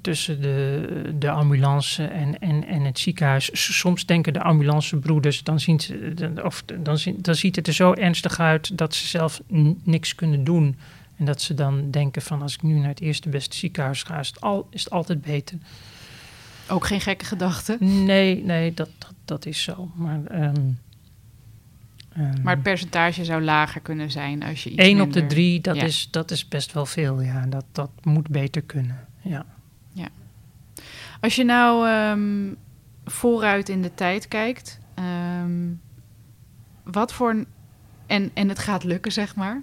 tussen 0.01 0.41
de, 0.41 1.13
de 1.19 1.29
ambulance 1.29 2.03
en, 2.03 2.39
en, 2.39 2.67
en 2.67 2.81
het 2.81 2.99
ziekenhuis. 2.99 3.49
Soms 3.79 4.05
denken 4.05 4.33
de 4.33 4.41
ambulancebroeders, 4.41 5.43
dan, 5.43 5.59
zien 5.59 5.79
ze, 5.79 6.31
of, 6.43 6.63
dan, 6.63 6.97
dan 7.17 7.35
ziet 7.35 7.55
het 7.55 7.67
er 7.67 7.73
zo 7.73 7.93
ernstig 7.93 8.39
uit 8.39 8.77
dat 8.77 8.95
ze 8.95 9.07
zelf 9.07 9.41
niks 9.83 10.15
kunnen 10.15 10.43
doen. 10.43 10.75
En 11.21 11.27
dat 11.27 11.41
ze 11.41 11.53
dan 11.53 11.91
denken 11.91 12.21
van 12.21 12.41
als 12.41 12.53
ik 12.53 12.61
nu 12.61 12.79
naar 12.79 12.87
het 12.87 12.99
eerste 12.99 13.29
beste 13.29 13.57
ziekenhuis 13.57 14.03
ga, 14.03 14.19
is 14.19 14.27
het, 14.27 14.41
al, 14.41 14.67
is 14.69 14.83
het 14.83 14.93
altijd 14.93 15.21
beter. 15.21 15.57
Ook 16.69 16.85
geen 16.85 17.01
gekke 17.01 17.25
gedachte? 17.25 17.77
Nee, 17.79 18.43
nee, 18.43 18.73
dat, 18.73 18.89
dat, 18.97 19.13
dat 19.25 19.45
is 19.45 19.63
zo. 19.63 19.91
Maar, 19.95 20.19
um, 20.31 20.79
um, 22.17 22.41
maar 22.43 22.53
het 22.53 22.63
percentage 22.63 23.25
zou 23.25 23.41
lager 23.41 23.81
kunnen 23.81 24.11
zijn 24.11 24.43
als 24.43 24.63
je 24.63 24.69
iets 24.69 24.79
1 24.79 24.97
minder... 24.97 25.05
op 25.05 25.13
de 25.13 25.35
3, 25.35 25.61
dat, 25.61 25.75
ja. 25.75 25.83
is, 25.83 26.07
dat 26.11 26.31
is 26.31 26.47
best 26.47 26.73
wel 26.73 26.85
veel. 26.85 27.21
Ja, 27.21 27.45
dat, 27.45 27.65
dat 27.71 27.91
moet 28.03 28.27
beter 28.27 28.61
kunnen. 28.61 29.07
Ja. 29.21 29.45
ja. 29.93 30.07
Als 31.19 31.35
je 31.35 31.43
nou 31.43 31.89
um, 31.89 32.57
vooruit 33.05 33.69
in 33.69 33.81
de 33.81 33.93
tijd 33.93 34.27
kijkt, 34.27 34.79
wat 36.83 37.13
voor... 37.13 37.45
En, 38.05 38.31
en 38.33 38.49
het 38.49 38.59
gaat 38.59 38.83
lukken, 38.83 39.11
zeg 39.11 39.35
maar. 39.35 39.61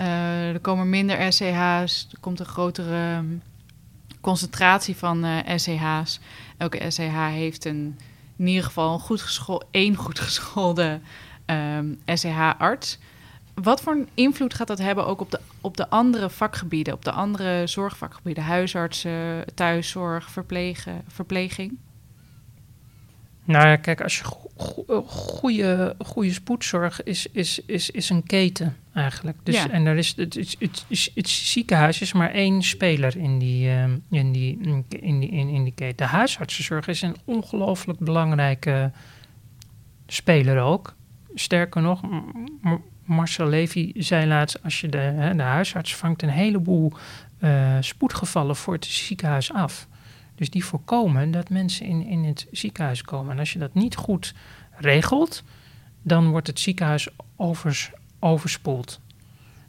Uh, 0.00 0.48
er 0.48 0.60
komen 0.60 0.90
minder 0.90 1.32
SCH's, 1.32 2.08
er 2.12 2.18
komt 2.20 2.40
een 2.40 2.46
grotere 2.46 3.16
um, 3.16 3.42
concentratie 4.20 4.96
van 4.96 5.24
uh, 5.24 5.38
SCH's. 5.56 6.20
Elke 6.56 6.90
SCH 6.90 7.28
heeft 7.28 7.64
in 7.64 7.98
ieder 8.36 8.64
geval 8.64 8.92
een 8.92 9.00
goed 9.00 9.20
geschool, 9.20 9.62
één 9.70 9.96
goed 9.96 10.18
geschoolde 10.18 11.00
um, 11.46 12.00
SCH-arts. 12.06 12.98
Wat 13.54 13.80
voor 13.80 14.04
invloed 14.14 14.54
gaat 14.54 14.66
dat 14.66 14.78
hebben 14.78 15.06
ook 15.06 15.20
op 15.20 15.30
de, 15.30 15.40
op 15.60 15.76
de 15.76 15.88
andere 15.88 16.30
vakgebieden, 16.30 16.94
op 16.94 17.04
de 17.04 17.12
andere 17.12 17.66
zorgvakgebieden, 17.66 18.44
huisartsen, 18.44 19.44
thuiszorg, 19.54 20.30
verplegen, 20.30 21.02
verpleging? 21.08 21.78
Nou 23.44 23.66
ja, 23.66 23.76
kijk, 23.76 24.00
als 24.00 24.18
je 24.18 24.24
goede, 25.06 25.96
goede 25.98 26.32
spoedzorg 26.32 27.02
is, 27.02 27.26
is, 27.32 27.60
is, 27.66 27.90
is 27.90 28.10
een 28.10 28.22
keten 28.22 28.76
eigenlijk. 28.94 29.38
Dus, 29.42 29.54
ja. 29.54 29.70
En 29.70 29.86
er 29.86 29.96
is, 29.96 30.14
het, 30.16 30.34
het, 30.34 30.56
het, 30.58 31.10
het, 31.14 31.28
ziekenhuis 31.28 32.00
is 32.00 32.12
maar 32.12 32.30
één 32.30 32.62
speler 32.62 33.16
in 33.16 33.38
die, 33.38 33.66
uh, 33.68 33.84
in 34.10 34.32
die, 34.32 34.58
in 34.88 35.20
die, 35.20 35.30
in, 35.30 35.48
in 35.48 35.64
die 35.64 35.72
keten. 35.74 35.96
De 35.96 36.04
huisartsenzorg 36.04 36.86
is 36.86 37.02
een 37.02 37.16
ongelooflijk 37.24 37.98
belangrijke 37.98 38.90
speler 40.06 40.60
ook. 40.60 40.94
Sterker 41.34 41.82
nog, 41.82 42.00
Marcel 43.04 43.46
Levy 43.46 43.92
zei 43.94 44.26
laatst... 44.26 44.62
als 44.62 44.80
je 44.80 44.88
de, 44.88 45.32
de 45.36 45.42
huisarts 45.42 45.96
vangt 45.96 46.22
een 46.22 46.28
heleboel 46.28 46.92
uh, 47.40 47.76
spoedgevallen 47.80 48.56
voor 48.56 48.74
het 48.74 48.84
ziekenhuis 48.84 49.52
af... 49.52 49.88
Dus 50.34 50.50
die 50.50 50.64
voorkomen 50.64 51.30
dat 51.30 51.50
mensen 51.50 51.86
in, 51.86 52.06
in 52.06 52.24
het 52.24 52.46
ziekenhuis 52.50 53.02
komen. 53.02 53.32
En 53.32 53.38
als 53.38 53.52
je 53.52 53.58
dat 53.58 53.74
niet 53.74 53.96
goed 53.96 54.34
regelt, 54.76 55.42
dan 56.02 56.30
wordt 56.30 56.46
het 56.46 56.60
ziekenhuis 56.60 57.08
overs, 57.36 57.90
overspoeld. 58.18 59.00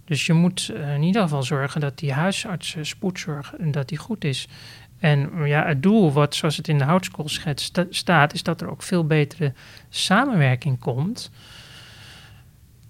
Dus 0.05 0.25
je 0.25 0.33
moet 0.33 0.71
in 0.73 1.03
ieder 1.03 1.21
geval 1.21 1.43
zorgen 1.43 1.81
dat 1.81 1.97
die 1.97 2.13
huisarts 2.13 2.75
spoedzorg 2.81 3.53
dat 3.59 3.87
die 3.87 3.97
goed 3.97 4.23
is. 4.23 4.47
En 4.99 5.45
ja, 5.45 5.65
het 5.65 5.83
doel, 5.83 6.11
wat, 6.11 6.35
zoals 6.35 6.57
het 6.57 6.67
in 6.67 6.77
de 6.77 6.83
houtskoolschets 6.83 7.71
staat, 7.89 8.33
is 8.33 8.43
dat 8.43 8.61
er 8.61 8.69
ook 8.69 8.83
veel 8.83 9.05
betere 9.05 9.53
samenwerking 9.89 10.79
komt 10.79 11.31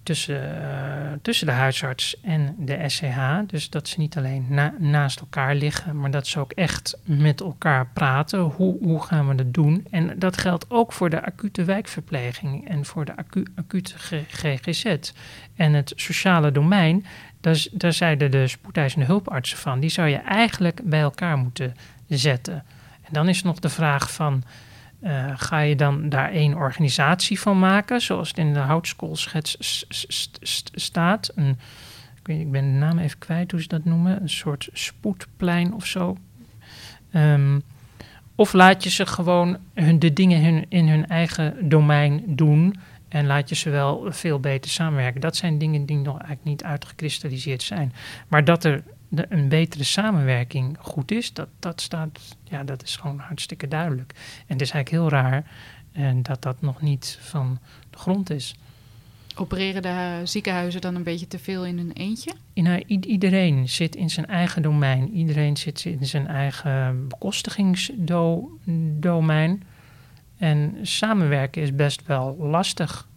tussen, 0.06 0.42
uh, 0.42 1.12
tussen 1.22 1.46
de 1.46 1.52
huisarts 1.52 2.20
en 2.20 2.54
de 2.58 2.78
SCH. 2.86 3.18
Dus 3.46 3.70
dat 3.70 3.88
ze 3.88 4.00
niet 4.00 4.16
alleen 4.16 4.46
na, 4.48 4.74
naast 4.78 5.20
elkaar 5.20 5.54
liggen, 5.54 6.00
maar 6.00 6.10
dat 6.10 6.26
ze 6.26 6.38
ook 6.38 6.52
echt 6.52 6.98
met 7.04 7.40
elkaar 7.40 7.86
praten. 7.86 8.40
Hoe, 8.40 8.78
hoe 8.82 9.02
gaan 9.02 9.28
we 9.28 9.34
dat 9.34 9.54
doen? 9.54 9.86
En 9.90 10.18
dat 10.18 10.38
geldt 10.38 10.70
ook 10.70 10.92
voor 10.92 11.10
de 11.10 11.24
acute 11.24 11.64
wijkverpleging 11.64 12.68
en 12.68 12.84
voor 12.84 13.04
de 13.04 13.16
acu, 13.16 13.46
acute 13.54 13.94
GGZ. 14.28 14.96
En 15.56 15.72
het 15.72 15.92
sociale 15.96 16.52
domein, 16.52 17.06
daar, 17.40 17.66
daar 17.72 17.92
zeiden 17.92 18.30
de 18.30 18.46
spoedeisende 18.46 19.06
hulpartsen 19.06 19.58
van, 19.58 19.80
die 19.80 19.90
zou 19.90 20.08
je 20.08 20.16
eigenlijk 20.16 20.80
bij 20.84 21.00
elkaar 21.00 21.36
moeten 21.36 21.74
zetten. 22.08 22.64
En 23.02 23.12
dan 23.12 23.28
is 23.28 23.42
nog 23.42 23.58
de 23.58 23.68
vraag 23.68 24.12
van 24.12 24.42
uh, 25.02 25.32
ga 25.36 25.60
je 25.60 25.76
dan 25.76 26.08
daar 26.08 26.30
één 26.30 26.54
organisatie 26.54 27.40
van 27.40 27.58
maken, 27.58 28.00
zoals 28.00 28.28
het 28.28 28.38
in 28.38 28.52
de 28.52 28.58
houtskoolschets 28.58 29.84
staat? 30.74 31.32
Een, 31.34 31.58
ik, 32.20 32.26
weet, 32.26 32.40
ik 32.40 32.50
ben 32.50 32.72
de 32.72 32.78
naam 32.78 32.98
even 32.98 33.18
kwijt 33.18 33.50
hoe 33.50 33.62
ze 33.62 33.68
dat 33.68 33.84
noemen, 33.84 34.22
een 34.22 34.30
soort 34.30 34.68
spoedplein 34.72 35.74
of 35.74 35.86
zo. 35.86 36.16
Um, 37.12 37.62
of 38.34 38.52
laat 38.52 38.84
je 38.84 38.90
ze 38.90 39.06
gewoon 39.06 39.58
hun, 39.74 39.98
de 39.98 40.12
dingen 40.12 40.44
hun, 40.44 40.64
in 40.68 40.88
hun 40.88 41.06
eigen 41.06 41.68
domein 41.68 42.22
doen 42.26 42.74
en 43.08 43.26
laat 43.26 43.48
je 43.48 43.54
ze 43.54 43.70
wel 43.70 44.06
veel 44.08 44.40
beter 44.40 44.70
samenwerken. 44.70 45.20
Dat 45.20 45.36
zijn 45.36 45.58
dingen 45.58 45.86
die 45.86 45.96
nog 45.96 46.18
eigenlijk 46.18 46.44
niet 46.44 46.64
uitgekristalliseerd 46.64 47.62
zijn. 47.62 47.92
Maar 48.28 48.44
dat 48.44 48.64
er 48.64 48.82
de, 49.08 49.26
een 49.28 49.48
betere 49.48 49.84
samenwerking 49.84 50.76
goed 50.80 51.10
is, 51.10 51.32
dat, 51.32 51.48
dat, 51.58 51.80
staat, 51.80 52.36
ja, 52.44 52.64
dat 52.64 52.82
is 52.82 52.96
gewoon 52.96 53.18
hartstikke 53.18 53.68
duidelijk. 53.68 54.12
En 54.46 54.52
het 54.52 54.60
is 54.60 54.70
eigenlijk 54.70 54.90
heel 54.90 55.20
raar 55.20 55.50
en 55.92 56.22
dat 56.22 56.42
dat 56.42 56.60
nog 56.60 56.80
niet 56.80 57.18
van 57.20 57.58
de 57.90 57.98
grond 57.98 58.30
is. 58.30 58.54
Opereren 59.38 59.82
de 59.82 60.20
ziekenhuizen 60.24 60.80
dan 60.80 60.94
een 60.94 61.02
beetje 61.02 61.26
te 61.26 61.38
veel 61.38 61.66
in 61.66 61.78
hun 61.78 61.92
eentje? 61.92 62.32
Nou, 62.54 62.82
iedereen 62.86 63.68
zit 63.68 63.96
in 63.96 64.10
zijn 64.10 64.26
eigen 64.26 64.62
domein. 64.62 65.12
Iedereen 65.12 65.56
zit 65.56 65.84
in 65.84 66.06
zijn 66.06 66.26
eigen 66.26 67.08
bekostigingsdomein. 67.08 69.62
En 70.36 70.78
samenwerken 70.82 71.62
is 71.62 71.74
best 71.74 72.06
wel 72.06 72.36
lastig. 72.36 73.08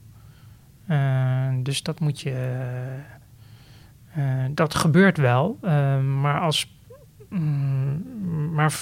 Uh, 0.90 1.48
dus 1.64 1.84
dat 1.84 2.00
moet 2.00 2.22
je. 2.22 2.60
Uh, 4.18 4.46
dat 4.52 4.76
gebeurt 4.76 5.18
wel. 5.18 5.58
Uh, 5.64 6.00
maar 6.02 6.40
als. 6.40 6.78
Mm, 7.30 8.54
maar 8.54 8.74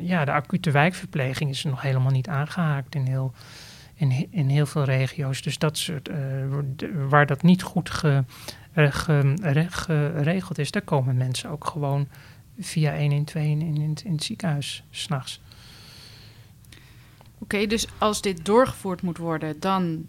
ja, 0.00 0.24
de 0.24 0.32
acute 0.32 0.70
wijkverpleging 0.70 1.50
is 1.50 1.64
nog 1.64 1.82
helemaal 1.82 2.10
niet 2.10 2.28
aangehaakt 2.28 2.94
in 2.94 3.06
heel, 3.06 3.32
in, 3.94 4.28
in 4.30 4.48
heel 4.48 4.66
veel 4.66 4.84
regio's. 4.84 5.42
Dus 5.42 5.58
dat 5.58 5.78
soort, 5.78 6.10
waar 7.08 7.26
dat 7.26 7.42
niet 7.42 7.62
goed 7.62 7.90
ge, 7.90 8.24
ge, 8.74 9.66
geregeld 9.68 10.58
is, 10.58 10.70
daar 10.70 10.82
komen 10.82 11.16
mensen 11.16 11.50
ook 11.50 11.66
gewoon 11.66 12.08
via 12.58 12.96
112 12.98 13.46
in, 13.46 13.60
in, 13.60 13.96
in, 14.04 14.12
het 14.12 14.24
ziekenhuis 14.24 14.84
s'nachts. 14.90 15.40
Oké, 17.38 17.66
dus 17.66 17.86
als 17.98 18.22
dit 18.22 18.44
doorgevoerd 18.44 19.02
moet 19.02 19.18
worden, 19.18 19.60
dan 19.60 20.06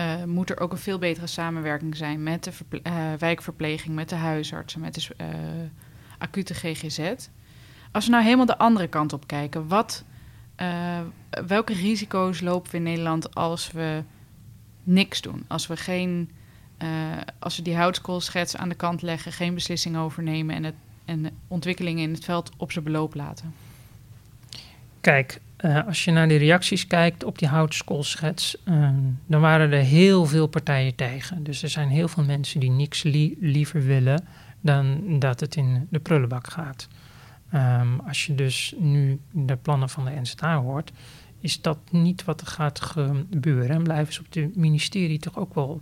uh, 0.00 0.24
moet 0.24 0.50
er 0.50 0.60
ook 0.60 0.72
een 0.72 0.78
veel 0.78 0.98
betere 0.98 1.26
samenwerking 1.26 1.96
zijn 1.96 2.22
met 2.22 2.44
de 2.44 2.52
uh, 2.70 3.12
wijkverpleging, 3.18 3.94
met 3.94 4.08
de 4.08 4.14
huisartsen, 4.14 4.80
met 4.80 4.94
de 4.94 5.08
uh, 5.20 5.26
acute 6.18 6.54
GGZ. 6.54 7.00
Als 7.92 8.04
we 8.04 8.10
nou 8.10 8.24
helemaal 8.24 8.46
de 8.46 8.58
andere 8.58 8.88
kant 8.88 9.12
op 9.12 9.26
kijken, 9.26 9.68
wat, 9.68 10.04
welke 11.46 11.72
risico's 11.72 12.40
lopen 12.40 12.70
we 12.70 12.76
in 12.76 12.82
Nederland 12.82 13.34
als 13.34 13.70
we 13.72 14.02
niks 14.82 15.20
doen? 15.20 15.44
Als 15.48 15.66
we, 15.66 15.76
geen, 15.76 16.30
als 17.38 17.56
we 17.56 17.62
die 17.62 17.76
houtskoolschets 17.76 18.56
aan 18.56 18.68
de 18.68 18.74
kant 18.74 19.02
leggen, 19.02 19.32
geen 19.32 19.54
beslissing 19.54 19.96
overnemen 19.96 20.54
en, 20.54 20.64
het, 20.64 20.74
en 21.04 21.38
ontwikkelingen 21.48 22.02
in 22.02 22.12
het 22.12 22.24
veld 22.24 22.50
op 22.56 22.72
zijn 22.72 22.84
beloop 22.84 23.14
laten? 23.14 23.54
Kijk, 25.00 25.40
Eh, 25.64 25.86
als 25.86 26.04
je 26.04 26.10
naar 26.10 26.28
de 26.28 26.36
reacties 26.36 26.86
kijkt 26.86 27.24
op 27.24 27.38
die 27.38 27.48
houtskoolschets, 27.48 28.56
uh, 28.64 28.88
dan 29.26 29.40
waren 29.40 29.72
er 29.72 29.82
heel 29.82 30.26
veel 30.26 30.46
partijen 30.46 30.94
tegen. 30.94 31.42
Dus 31.42 31.62
er 31.62 31.68
zijn 31.68 31.88
heel 31.88 32.08
veel 32.08 32.24
mensen 32.24 32.60
die 32.60 32.70
niks 32.70 33.02
liever 33.40 33.82
willen 33.82 34.24
dan 34.60 35.04
dat 35.18 35.40
het 35.40 35.56
in 35.56 35.86
de 35.90 35.98
prullenbak 35.98 36.50
gaat. 36.50 36.88
Um, 37.54 38.00
als 38.00 38.26
je 38.26 38.34
dus 38.34 38.74
nu 38.78 39.20
de 39.30 39.56
plannen 39.56 39.88
van 39.88 40.04
de 40.04 40.20
NZA 40.20 40.56
hoort, 40.56 40.92
is 41.40 41.60
dat 41.60 41.78
niet 41.90 42.24
wat 42.24 42.40
er 42.40 42.46
gaat 42.46 42.80
gebeuren. 42.80 43.70
En 43.70 43.82
blijven 43.82 44.12
ze 44.12 44.20
op 44.20 44.34
het 44.34 44.56
ministerie 44.56 45.18
toch 45.18 45.38
ook 45.38 45.54
wel 45.54 45.80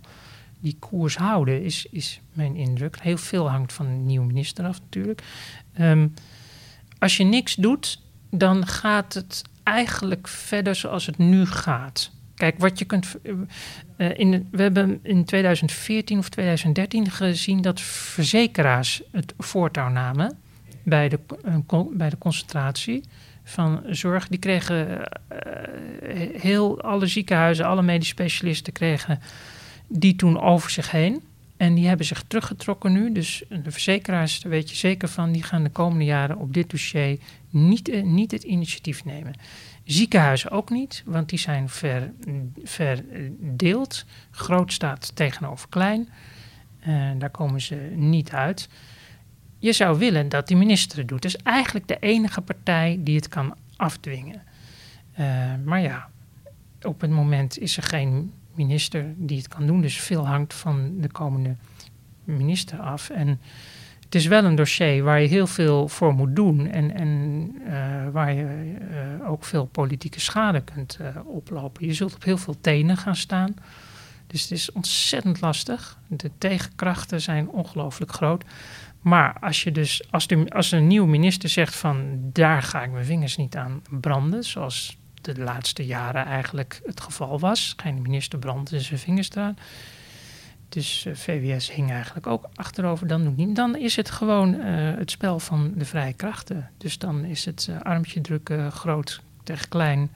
die 0.59 0.75
koers 0.79 1.15
houden, 1.15 1.63
is, 1.63 1.85
is 1.91 2.21
mijn 2.33 2.55
indruk. 2.55 2.99
Heel 3.01 3.17
veel 3.17 3.49
hangt 3.49 3.73
van 3.73 3.85
de 3.85 3.91
nieuwe 3.91 4.25
minister 4.25 4.65
af 4.65 4.79
natuurlijk. 4.79 5.23
Um, 5.79 6.13
als 6.99 7.17
je 7.17 7.23
niks 7.23 7.55
doet, 7.55 8.01
dan 8.29 8.67
gaat 8.67 9.13
het 9.13 9.43
eigenlijk 9.63 10.27
verder 10.27 10.75
zoals 10.75 11.05
het 11.05 11.17
nu 11.17 11.45
gaat. 11.45 12.11
Kijk, 12.35 12.59
wat 12.59 12.79
je 12.79 12.85
kunt. 12.85 13.15
Uh, 13.23 14.17
in, 14.19 14.47
we 14.51 14.61
hebben 14.61 14.99
in 15.03 15.25
2014 15.25 16.17
of 16.17 16.29
2013 16.29 17.11
gezien 17.11 17.61
dat 17.61 17.81
verzekeraars 17.81 19.01
het 19.11 19.33
voortouw 19.37 19.89
namen 19.89 20.37
bij 20.83 21.09
de, 21.09 21.19
uh, 21.45 21.81
bij 21.91 22.09
de 22.09 22.17
concentratie 22.17 23.03
van 23.43 23.83
zorg. 23.89 24.27
Die 24.27 24.39
kregen 24.39 25.09
heel 26.33 26.81
alle 26.81 27.07
ziekenhuizen, 27.07 27.65
alle 27.65 27.81
medisch 27.81 28.07
specialisten 28.07 28.73
kregen 28.73 29.19
die 29.87 30.15
toen 30.15 30.41
over 30.41 30.69
zich 30.69 30.91
heen. 30.91 31.21
En 31.63 31.73
die 31.73 31.87
hebben 31.87 32.05
zich 32.05 32.23
teruggetrokken 32.27 32.91
nu. 32.91 33.11
Dus 33.11 33.43
de 33.49 33.71
verzekeraars, 33.71 34.41
daar 34.41 34.51
weet 34.51 34.69
je 34.69 34.75
zeker 34.75 35.07
van, 35.07 35.31
die 35.31 35.43
gaan 35.43 35.63
de 35.63 35.69
komende 35.69 36.05
jaren 36.05 36.37
op 36.37 36.53
dit 36.53 36.69
dossier 36.69 37.19
niet, 37.49 38.03
niet 38.03 38.31
het 38.31 38.43
initiatief 38.43 39.05
nemen. 39.05 39.33
Ziekenhuizen 39.83 40.51
ook 40.51 40.69
niet, 40.69 41.03
want 41.05 41.29
die 41.29 41.39
zijn 41.39 41.69
verdeeld. 42.63 44.05
Groot 44.31 44.73
staat 44.73 45.15
tegenover 45.15 45.69
klein. 45.69 46.09
Uh, 46.87 47.11
daar 47.17 47.29
komen 47.29 47.61
ze 47.61 47.75
niet 47.95 48.31
uit. 48.31 48.69
Je 49.59 49.73
zou 49.73 49.97
willen 49.97 50.29
dat 50.29 50.47
die 50.47 50.57
minister 50.57 50.97
het 50.97 51.07
doet. 51.07 51.21
Dat 51.21 51.33
is 51.33 51.41
eigenlijk 51.43 51.87
de 51.87 51.97
enige 51.99 52.41
partij 52.41 52.99
die 52.99 53.15
het 53.15 53.27
kan 53.27 53.55
afdwingen. 53.75 54.41
Uh, 55.19 55.53
maar 55.65 55.81
ja, 55.81 56.09
op 56.81 57.01
het 57.01 57.11
moment 57.11 57.59
is 57.59 57.77
er 57.77 57.83
geen 57.83 58.33
minister 58.55 59.13
die 59.17 59.37
het 59.37 59.47
kan 59.47 59.67
doen. 59.67 59.81
Dus 59.81 59.99
veel 59.99 60.27
hangt 60.27 60.53
van 60.53 60.93
de 60.99 61.11
komende 61.11 61.55
minister 62.23 62.79
af. 62.79 63.09
En 63.09 63.39
het 64.03 64.15
is 64.15 64.27
wel 64.27 64.43
een 64.43 64.55
dossier 64.55 65.03
waar 65.03 65.21
je 65.21 65.27
heel 65.27 65.47
veel 65.47 65.87
voor 65.87 66.13
moet 66.13 66.35
doen 66.35 66.67
en, 66.67 66.95
en 66.95 67.09
uh, 67.67 68.09
waar 68.11 68.33
je 68.33 68.75
uh, 69.21 69.29
ook 69.29 69.43
veel 69.43 69.65
politieke 69.65 70.19
schade 70.19 70.61
kunt 70.61 70.97
uh, 71.01 71.07
oplopen. 71.25 71.85
Je 71.85 71.93
zult 71.93 72.15
op 72.15 72.23
heel 72.23 72.37
veel 72.37 72.55
tenen 72.61 72.97
gaan 72.97 73.15
staan. 73.15 73.55
Dus 74.27 74.41
het 74.41 74.51
is 74.51 74.71
ontzettend 74.71 75.41
lastig. 75.41 75.97
De 76.07 76.31
tegenkrachten 76.37 77.21
zijn 77.21 77.49
ongelooflijk 77.49 78.11
groot. 78.11 78.43
Maar 79.01 79.37
als 79.39 79.63
je 79.63 79.71
dus, 79.71 80.11
als, 80.11 80.27
de, 80.27 80.45
als 80.49 80.71
een 80.71 80.87
nieuwe 80.87 81.07
minister 81.07 81.49
zegt 81.49 81.75
van 81.75 82.19
daar 82.33 82.61
ga 82.61 82.83
ik 82.83 82.91
mijn 82.91 83.05
vingers 83.05 83.37
niet 83.37 83.55
aan 83.55 83.81
branden, 83.89 84.43
zoals 84.43 84.97
de 85.23 85.37
laatste 85.37 85.85
jaren 85.85 86.25
eigenlijk 86.25 86.81
het 86.85 87.01
geval 87.01 87.39
was. 87.39 87.73
Geen 87.77 88.01
minister 88.01 88.39
brandde 88.39 88.79
zijn 88.79 88.99
vingers. 88.99 89.29
Dus 90.69 91.05
uh, 91.05 91.15
VWS 91.15 91.71
hing 91.71 91.91
eigenlijk 91.91 92.27
ook 92.27 92.49
achterover. 92.55 93.07
Dan, 93.07 93.33
niet. 93.35 93.55
dan 93.55 93.75
is 93.75 93.95
het 93.95 94.09
gewoon 94.09 94.53
uh, 94.53 94.95
het 94.97 95.11
spel 95.11 95.39
van 95.39 95.73
de 95.75 95.85
vrije 95.85 96.13
krachten. 96.13 96.69
Dus 96.77 96.97
dan 96.97 97.25
is 97.25 97.45
het 97.45 97.67
uh, 97.69 97.81
armpje 97.81 98.21
drukken, 98.21 98.71
groot 98.71 99.21
tegen 99.43 99.69
klein. 99.69 100.11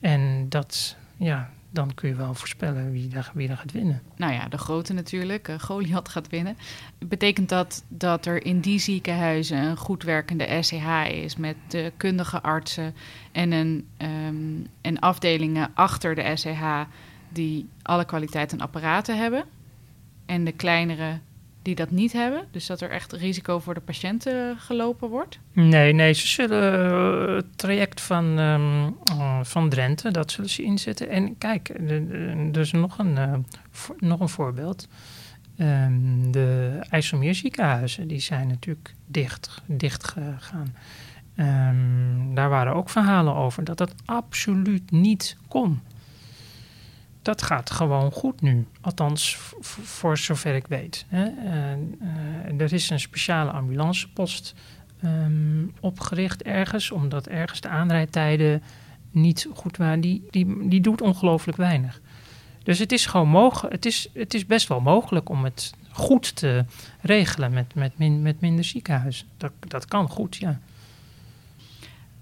En 0.00 0.48
dat, 0.48 0.96
ja, 1.16 1.50
dan 1.76 1.94
kun 1.94 2.08
je 2.08 2.14
wel 2.14 2.34
voorspellen 2.34 2.92
wie 2.92 3.08
daar, 3.08 3.30
wie 3.34 3.48
gaat 3.48 3.72
winnen. 3.72 4.02
Nou 4.16 4.32
ja, 4.32 4.48
de 4.48 4.58
grote 4.58 4.92
natuurlijk. 4.92 5.48
Uh, 5.48 5.58
Goliath 5.58 6.08
gaat 6.08 6.28
winnen. 6.28 6.56
Betekent 6.98 7.48
dat 7.48 7.84
dat 7.88 8.26
er 8.26 8.44
in 8.44 8.60
die 8.60 8.78
ziekenhuizen 8.78 9.58
een 9.58 9.76
goed 9.76 10.02
werkende 10.02 10.58
SCH 10.60 11.08
is 11.10 11.36
met 11.36 11.56
de 11.68 11.92
kundige 11.96 12.42
artsen 12.42 12.94
en, 13.32 13.52
een, 13.52 13.86
um, 13.98 14.66
en 14.80 14.98
afdelingen 14.98 15.70
achter 15.74 16.14
de 16.14 16.32
SCH 16.34 16.64
die 17.28 17.68
alle 17.82 18.04
kwaliteit 18.04 18.52
en 18.52 18.60
apparaten 18.60 19.18
hebben? 19.18 19.44
En 20.26 20.44
de 20.44 20.52
kleinere 20.52 21.18
die 21.66 21.74
dat 21.74 21.90
niet 21.90 22.12
hebben? 22.12 22.44
Dus 22.50 22.66
dat 22.66 22.80
er 22.80 22.90
echt 22.90 23.12
risico 23.12 23.58
voor 23.58 23.74
de 23.74 23.80
patiënten 23.80 24.58
gelopen 24.58 25.08
wordt? 25.08 25.38
Nee, 25.52 25.92
nee, 25.92 26.12
ze 26.12 26.26
zullen 26.26 26.90
uh, 27.28 27.36
het 27.36 27.58
traject 27.58 28.00
van, 28.00 28.38
um, 28.38 28.96
uh, 29.10 29.38
van 29.42 29.68
Drenthe, 29.68 30.10
dat 30.10 30.30
zullen 30.30 30.50
ze 30.50 30.62
inzetten. 30.62 31.08
En 31.08 31.38
kijk, 31.38 31.68
is 32.52 32.72
nog 32.72 32.98
een, 32.98 33.46
voor, 33.70 33.96
nog 33.98 34.20
een 34.20 34.28
voorbeeld. 34.28 34.88
Um, 35.58 36.32
de 36.32 36.78
IJsselmeer 36.90 37.34
ziekenhuizen, 37.34 38.08
die 38.08 38.20
zijn 38.20 38.48
natuurlijk 38.48 38.94
dicht, 39.06 39.62
dicht 39.66 40.04
gegaan. 40.04 40.74
Um, 41.36 42.34
daar 42.34 42.48
waren 42.48 42.74
ook 42.74 42.88
verhalen 42.88 43.34
over 43.34 43.64
dat 43.64 43.78
dat 43.78 43.94
absoluut 44.04 44.90
niet 44.90 45.36
kon 45.48 45.80
dat 47.26 47.42
gaat 47.42 47.70
gewoon 47.70 48.12
goed 48.12 48.40
nu. 48.40 48.66
Althans, 48.80 49.38
voor 49.60 50.18
zover 50.18 50.54
ik 50.54 50.66
weet. 50.66 51.04
Hè. 51.08 51.26
Uh, 51.26 52.60
er 52.60 52.72
is 52.72 52.90
een 52.90 53.00
speciale 53.00 53.50
ambulancepost 53.50 54.54
um, 55.04 55.72
opgericht 55.80 56.42
ergens, 56.42 56.90
omdat 56.90 57.26
ergens 57.26 57.60
de 57.60 57.68
aanrijdtijden 57.68 58.62
niet 59.10 59.48
goed 59.54 59.76
waren. 59.76 60.00
Die, 60.00 60.26
die, 60.30 60.68
die 60.68 60.80
doet 60.80 61.00
ongelooflijk 61.00 61.58
weinig. 61.58 62.00
Dus 62.62 62.78
het 62.78 62.92
is 62.92 63.06
gewoon 63.06 63.28
mogelijk. 63.28 63.74
Het 63.74 63.86
is, 63.86 64.08
het 64.12 64.34
is 64.34 64.46
best 64.46 64.68
wel 64.68 64.80
mogelijk 64.80 65.28
om 65.28 65.44
het 65.44 65.74
goed 65.90 66.36
te 66.36 66.64
regelen 67.00 67.52
met, 67.52 67.74
met, 67.74 67.98
met 67.98 68.40
minder 68.40 68.64
ziekenhuizen. 68.64 69.26
Dat, 69.36 69.52
dat 69.60 69.84
kan 69.84 70.08
goed, 70.08 70.36
ja. 70.36 70.60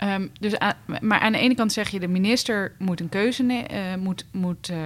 Um, 0.04 0.30
dus 0.40 0.54
maar 1.00 1.20
aan 1.20 1.32
de 1.32 1.38
ene 1.38 1.54
kant 1.54 1.72
zeg 1.72 1.88
je, 1.88 2.00
de 2.00 2.08
minister 2.08 2.72
moet 2.78 3.00
een 3.00 3.08
keuze 3.08 3.42
uh, 3.42 3.94
moet, 3.94 4.26
moet 4.32 4.70
uh, 4.70 4.78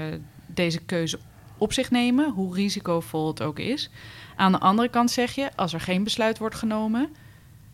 deze 0.46 0.80
keuze 0.80 1.18
op 1.58 1.72
zich 1.72 1.90
nemen, 1.90 2.30
hoe 2.30 2.54
risicovol 2.54 3.26
het 3.26 3.42
ook 3.42 3.58
is. 3.58 3.90
Aan 4.36 4.52
de 4.52 4.58
andere 4.58 4.88
kant 4.88 5.10
zeg 5.10 5.34
je, 5.34 5.50
als 5.56 5.72
er 5.72 5.80
geen 5.80 6.04
besluit 6.04 6.38
wordt 6.38 6.54
genomen, 6.54 7.08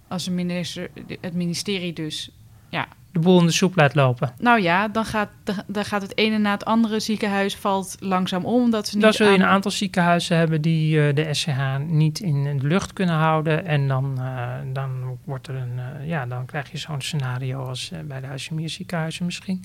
als 0.09 0.25
de 0.25 0.31
minister, 0.31 0.91
het 1.21 1.35
ministerie 1.35 1.93
dus 1.93 2.31
ja, 2.69 2.89
de 3.15 3.21
boel 3.21 3.41
in 3.41 3.47
de 3.47 3.53
soep 3.53 3.77
laat 3.77 3.95
lopen. 3.95 4.35
Nou 4.39 4.63
ja, 4.63 4.89
dan 4.89 5.05
gaat, 5.05 5.29
dan 5.67 5.85
gaat 5.85 6.03
het 6.03 6.17
ene 6.17 6.39
na 6.39 6.51
het 6.51 6.65
andere 6.65 7.01
ziekenhuis 7.01 7.57
valt 7.57 7.97
langzaam 8.01 8.45
om. 8.45 8.63
Omdat 8.63 8.89
ze 8.89 8.95
niet 8.95 9.05
dan 9.05 9.13
zul 9.13 9.29
je 9.29 9.35
een 9.35 9.45
aantal 9.45 9.71
ziekenhuizen 9.71 10.37
hebben 10.37 10.63
die 10.63 10.97
uh, 10.97 11.15
de 11.15 11.35
SCH 11.35 11.79
niet 11.87 12.21
in 12.21 12.59
de 12.59 12.67
lucht 12.67 12.93
kunnen 12.93 13.15
houden. 13.15 13.67
En 13.67 13.89
dan, 13.89 14.17
uh, 14.19 14.53
dan, 14.73 15.19
wordt 15.25 15.49
er 15.49 15.55
een, 15.55 15.77
uh, 15.77 16.09
ja, 16.09 16.27
dan 16.27 16.47
krijg 16.47 16.71
je 16.71 16.79
zo'n 16.79 17.01
scenario 17.01 17.65
als 17.65 17.93
bij 18.05 18.21
de 18.21 18.27
Huisje 18.27 18.69
ziekenhuizen 18.69 19.25
misschien. 19.25 19.65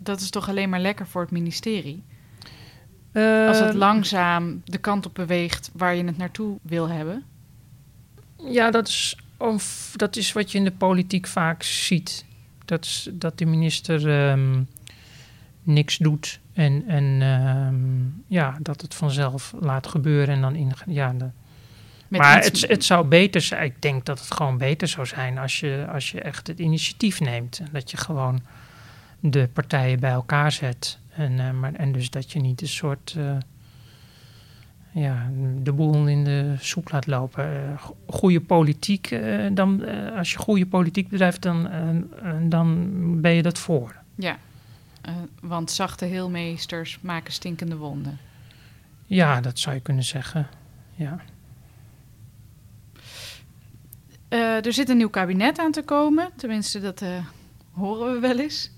Dat 0.00 0.20
is 0.20 0.30
toch 0.30 0.48
alleen 0.48 0.68
maar 0.68 0.80
lekker 0.80 1.06
voor 1.06 1.22
het 1.22 1.30
ministerie? 1.30 2.04
als 3.48 3.58
het 3.58 3.74
langzaam 3.74 4.62
de 4.64 4.78
kant 4.78 5.06
op 5.06 5.14
beweegt 5.14 5.70
waar 5.72 5.94
je 5.94 6.04
het 6.04 6.16
naartoe 6.16 6.58
wil 6.62 6.88
hebben? 6.88 7.24
Ja, 8.36 8.70
dat 8.70 8.88
is, 8.88 9.16
of, 9.36 9.92
dat 9.96 10.16
is 10.16 10.32
wat 10.32 10.52
je 10.52 10.58
in 10.58 10.64
de 10.64 10.72
politiek 10.72 11.26
vaak 11.26 11.62
ziet 11.62 12.24
dat, 12.70 13.08
dat 13.12 13.38
de 13.38 13.46
minister 13.46 14.30
um, 14.30 14.68
niks 15.62 15.98
doet 15.98 16.40
en, 16.52 16.84
en 16.88 17.04
um, 17.22 18.24
ja, 18.26 18.56
dat 18.60 18.80
het 18.80 18.94
vanzelf 18.94 19.54
laat 19.60 19.86
gebeuren 19.86 20.34
en 20.34 20.40
dan 20.40 20.54
in. 20.54 20.72
Ja, 20.86 21.12
de, 21.12 21.30
maar 22.08 22.42
het, 22.42 22.68
het 22.68 22.84
zou 22.84 23.06
beter 23.06 23.40
zijn. 23.40 23.64
Ik 23.64 23.82
denk 23.82 24.04
dat 24.04 24.18
het 24.18 24.34
gewoon 24.34 24.58
beter 24.58 24.88
zou 24.88 25.06
zijn 25.06 25.38
als 25.38 25.60
je, 25.60 25.86
als 25.92 26.10
je 26.10 26.20
echt 26.20 26.46
het 26.46 26.58
initiatief 26.58 27.20
neemt. 27.20 27.58
En 27.58 27.68
dat 27.72 27.90
je 27.90 27.96
gewoon 27.96 28.40
de 29.20 29.48
partijen 29.52 30.00
bij 30.00 30.10
elkaar 30.10 30.52
zet. 30.52 30.98
En, 31.10 31.32
uh, 31.32 31.50
maar, 31.50 31.74
en 31.74 31.92
dus 31.92 32.10
dat 32.10 32.32
je 32.32 32.40
niet 32.40 32.60
een 32.60 32.68
soort. 32.68 33.14
Uh, 33.18 33.36
ja, 34.92 35.30
de 35.62 35.72
boel 35.72 36.06
in 36.06 36.24
de 36.24 36.54
soep 36.58 36.90
laat 36.90 37.06
lopen. 37.06 37.52
Uh, 37.52 37.82
goede 38.06 38.40
politiek, 38.40 39.10
uh, 39.10 39.46
dan, 39.52 39.82
uh, 39.82 40.16
als 40.16 40.32
je 40.32 40.38
goede 40.38 40.66
politiek 40.66 41.08
bedrijft, 41.08 41.42
dan, 41.42 41.68
dan 42.42 42.90
ben 43.20 43.32
je 43.32 43.42
dat 43.42 43.58
voor. 43.58 43.96
Ja, 44.14 44.38
want 45.40 45.70
zachte 45.70 46.04
heelmeesters 46.04 46.98
maken 47.00 47.32
stinkende 47.32 47.76
wonden. 47.76 48.18
Ja, 49.06 49.40
dat 49.40 49.58
zou 49.58 49.74
je 49.74 49.80
kunnen 49.80 50.04
zeggen. 50.04 50.48
Ja. 50.94 51.20
er 54.62 54.72
zit 54.72 54.88
een 54.88 54.96
nieuw 54.96 55.10
kabinet 55.10 55.58
aan 55.58 55.72
te 55.72 55.82
komen, 55.82 56.30
tenminste, 56.36 56.80
dat 56.80 57.04
horen 57.72 58.12
we 58.12 58.18
wel 58.18 58.38
eens. 58.38 58.70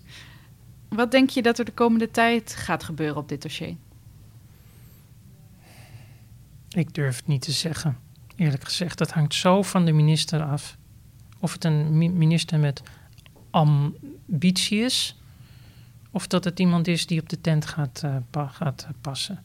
Wat 0.88 1.10
denk 1.10 1.30
je 1.30 1.42
dat 1.42 1.58
er 1.58 1.64
de 1.64 1.72
komende 1.72 2.10
tijd 2.10 2.54
gaat 2.54 2.84
gebeuren 2.84 3.16
op 3.16 3.28
dit 3.28 3.42
dossier? 3.42 3.76
Ik 6.74 6.94
durf 6.94 7.16
het 7.16 7.26
niet 7.26 7.42
te 7.42 7.52
zeggen, 7.52 7.98
eerlijk 8.36 8.64
gezegd. 8.64 8.98
Dat 8.98 9.10
hangt 9.10 9.34
zo 9.34 9.62
van 9.62 9.84
de 9.84 9.92
minister 9.92 10.42
af. 10.42 10.76
Of 11.38 11.52
het 11.52 11.64
een 11.64 11.98
minister 11.98 12.58
met 12.58 12.82
ambitie 13.50 14.80
is. 14.80 15.20
Of 16.10 16.26
dat 16.26 16.44
het 16.44 16.60
iemand 16.60 16.88
is 16.88 17.06
die 17.06 17.20
op 17.20 17.28
de 17.28 17.40
tent 17.40 17.66
gaat, 17.66 18.02
uh, 18.04 18.48
gaat 18.48 18.86
passen. 19.00 19.42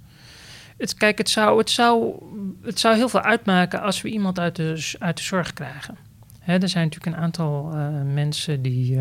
Het, 0.77 0.93
kijk, 0.93 1.17
het 1.17 1.29
zou, 1.29 1.57
het, 1.57 1.69
zou, 1.69 2.15
het 2.61 2.79
zou 2.79 2.95
heel 2.95 3.09
veel 3.09 3.21
uitmaken 3.21 3.81
als 3.81 4.01
we 4.01 4.09
iemand 4.09 4.39
uit 4.39 4.55
de, 4.55 4.95
uit 4.99 5.17
de 5.17 5.23
zorg 5.23 5.53
krijgen. 5.53 5.97
Hè, 6.39 6.57
er 6.57 6.69
zijn 6.69 6.83
natuurlijk 6.83 7.15
een 7.15 7.23
aantal 7.23 7.71
uh, 7.73 8.01
mensen 8.13 8.61
die 8.61 8.99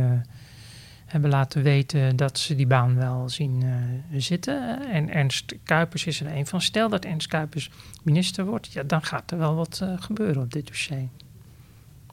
hebben 1.06 1.30
laten 1.30 1.62
weten 1.62 2.16
dat 2.16 2.38
ze 2.38 2.54
die 2.54 2.66
baan 2.66 2.94
wel 2.94 3.28
zien 3.28 3.62
uh, 3.64 4.20
zitten. 4.20 4.88
En 4.90 5.10
Ernst 5.10 5.54
Kuipers 5.64 6.06
is 6.06 6.20
er 6.20 6.36
een 6.36 6.46
van. 6.46 6.60
Stel 6.60 6.88
dat 6.88 7.04
Ernst 7.04 7.28
Kuipers 7.28 7.70
minister 8.02 8.44
wordt, 8.44 8.72
ja, 8.72 8.82
dan 8.82 9.02
gaat 9.02 9.30
er 9.30 9.38
wel 9.38 9.54
wat 9.54 9.82
gebeuren 9.96 10.42
op 10.42 10.52
dit 10.52 10.66
dossier. 10.66 11.08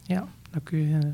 Ja, 0.03 0.27
dan 0.51 0.63
kun 0.63 0.89
je, 0.89 1.13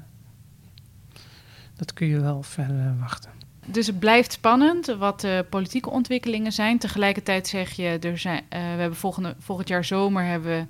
dat 1.76 1.94
kun 1.94 2.08
je 2.08 2.20
wel 2.20 2.44
verwachten. 2.44 3.32
Dus 3.66 3.88
het 3.88 4.00
blijft 4.00 4.32
spannend 4.32 4.86
wat 4.86 5.22
de 5.22 5.46
politieke 5.50 5.90
ontwikkelingen 5.90 6.52
zijn. 6.52 6.78
Tegelijkertijd 6.78 7.48
zeg 7.48 7.72
je, 7.72 7.98
er 8.02 8.18
zijn, 8.18 8.44
we 8.50 8.56
hebben 8.58 8.98
volgende, 8.98 9.36
volgend 9.40 9.68
jaar 9.68 9.86
zomer 9.86 10.24
hebben 10.24 10.52
we 10.52 10.66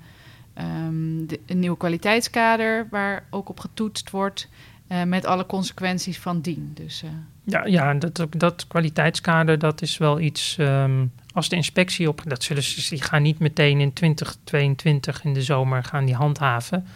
de, 1.26 1.40
een 1.46 1.58
nieuw 1.58 1.74
kwaliteitskader 1.74 2.86
waar 2.90 3.26
ook 3.30 3.48
op 3.48 3.60
getoetst 3.60 4.10
wordt. 4.10 4.48
Uh, 4.92 5.02
met 5.02 5.24
alle 5.24 5.46
consequenties 5.46 6.18
van 6.18 6.40
dien. 6.40 6.70
Dus, 6.74 7.02
uh... 7.02 7.10
Ja, 7.44 7.66
ja 7.66 7.94
dat, 7.94 8.26
dat 8.36 8.66
kwaliteitskader 8.66 9.58
dat 9.58 9.82
is 9.82 9.98
wel 9.98 10.20
iets. 10.20 10.56
Um, 10.60 11.12
als 11.32 11.48
de 11.48 11.56
inspectie 11.56 12.08
op. 12.08 12.22
Dat 12.24 12.42
zullen 12.42 12.62
ze, 12.62 12.88
die 12.88 13.02
gaan 13.02 13.22
niet 13.22 13.38
meteen 13.38 13.80
in 13.80 13.92
2022 13.92 15.24
in 15.24 15.34
de 15.34 15.42
zomer 15.42 15.84
gaan 15.84 16.04
die 16.04 16.14
handhaven. 16.14 16.86